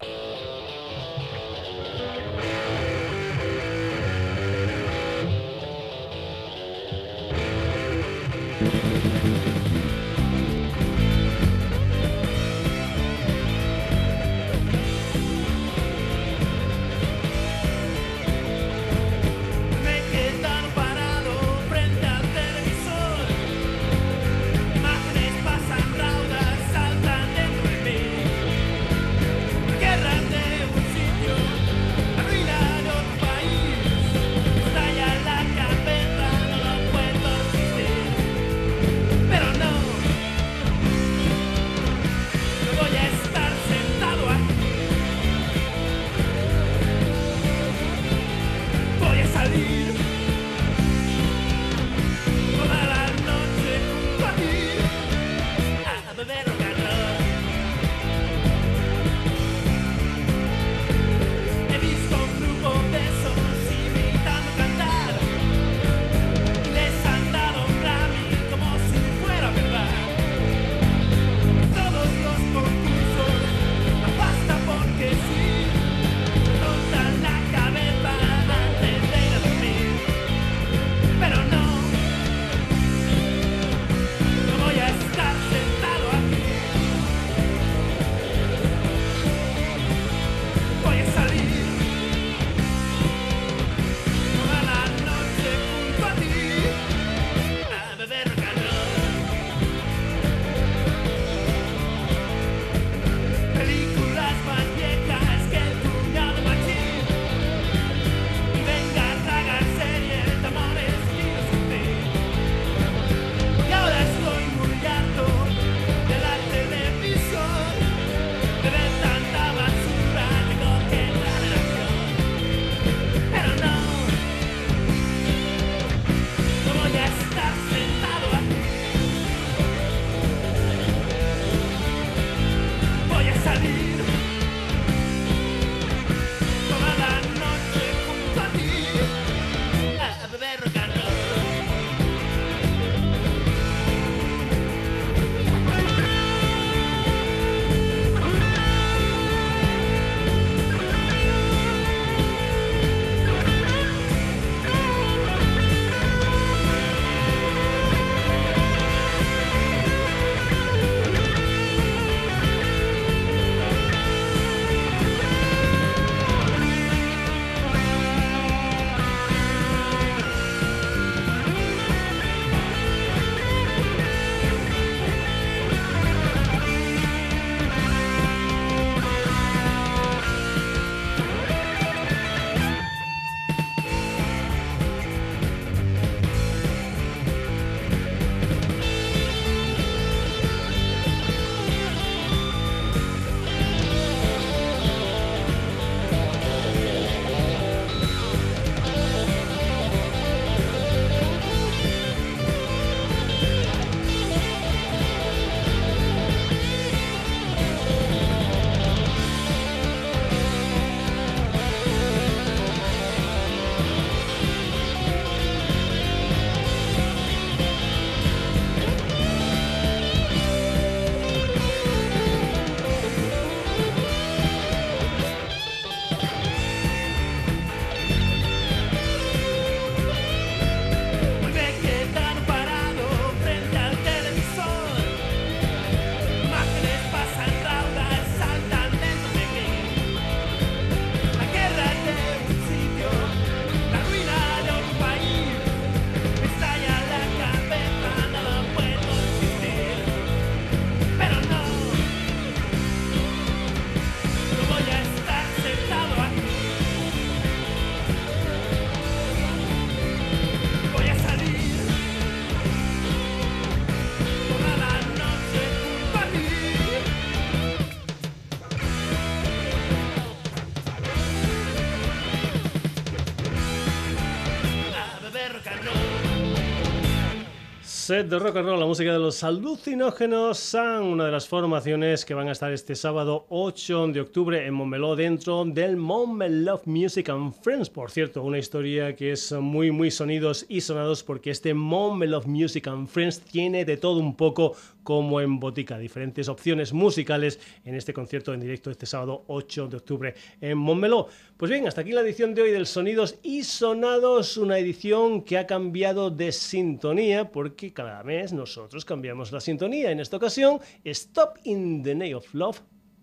Set 278.11 278.27
de 278.27 278.39
rock 278.39 278.57
and 278.57 278.67
roll, 278.67 278.77
la 278.77 278.85
música 278.85 279.13
de 279.13 279.19
los 279.19 279.41
alucinógenos 279.41 280.57
son 280.57 281.03
una 281.03 281.27
de 281.27 281.31
las 281.31 281.47
formaciones 281.47 282.25
que 282.25 282.33
van 282.33 282.49
a 282.49 282.51
estar 282.51 282.69
este 282.73 282.93
sábado 282.93 283.45
8 283.47 284.07
de 284.07 284.19
octubre 284.19 284.67
en 284.67 284.73
Montmeló 284.73 285.15
dentro 285.15 285.63
del 285.63 285.95
Montmeló 285.95 286.81
Music 286.83 287.29
and 287.29 287.53
Friends. 287.53 287.89
Por 287.89 288.11
cierto, 288.11 288.43
una 288.43 288.57
historia 288.57 289.15
que 289.15 289.31
es 289.31 289.53
muy 289.53 289.91
muy 289.91 290.11
sonidos 290.11 290.65
y 290.67 290.81
sonados 290.81 291.23
porque 291.23 291.51
este 291.51 291.73
Montmeló 291.73 292.41
Music 292.41 292.85
and 292.89 293.07
Friends 293.07 293.39
tiene 293.39 293.85
de 293.85 293.95
todo 293.95 294.19
un 294.19 294.35
poco 294.35 294.75
como 295.03 295.41
en 295.41 295.59
botica, 295.59 295.97
diferentes 295.97 296.47
opciones 296.47 296.93
musicales 296.93 297.59
en 297.83 297.95
este 297.95 298.13
concierto 298.13 298.53
en 298.53 298.59
directo 298.59 298.91
este 298.91 299.05
sábado 299.05 299.43
8 299.47 299.87
de 299.87 299.97
octubre 299.97 300.35
en 300.59 300.77
Montmeló. 300.77 301.27
Pues 301.57 301.71
bien, 301.71 301.87
hasta 301.87 302.01
aquí 302.01 302.11
la 302.11 302.21
edición 302.21 302.53
de 302.53 302.61
hoy 302.63 302.71
del 302.71 302.85
Sonidos 302.85 303.37
y 303.43 303.63
Sonados, 303.63 304.57
una 304.57 304.77
edición 304.77 305.43
que 305.43 305.57
ha 305.57 305.67
cambiado 305.67 306.29
de 306.29 306.51
sintonía 306.51 307.51
porque 307.51 307.93
cada 307.93 308.23
mes 308.23 308.53
nosotros 308.53 309.05
cambiamos 309.05 309.51
la 309.51 309.59
sintonía. 309.59 310.11
En 310.11 310.19
esta 310.19 310.37
ocasión, 310.37 310.79
Stop 311.03 311.57
in 311.63 312.03
the 312.03 312.15
Name 312.15 312.35
of 312.35 312.53
Love 312.53 312.81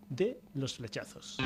de 0.08 0.40
los 0.54 0.74
flechazos. 0.74 1.38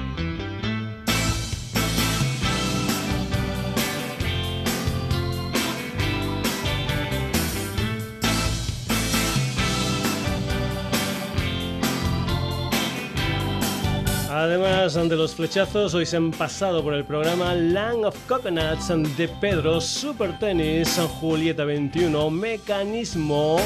Además 14.43 14.95
de 14.95 15.15
los 15.15 15.37
flechazos, 15.37 15.95
hoy 15.95 16.05
se 16.05 16.17
han 16.17 16.33
pasado 16.33 16.83
por 16.83 16.95
el 16.95 17.05
programa 17.05 17.55
Land 17.55 18.07
of 18.07 18.17
Coconuts 18.27 18.89
de 19.17 19.29
Pedro, 19.41 19.81
Super 19.81 20.37
Tennis, 20.41 20.99
Julieta 21.21 21.65
21, 21.65 22.29
Mecanismo, 22.29 23.59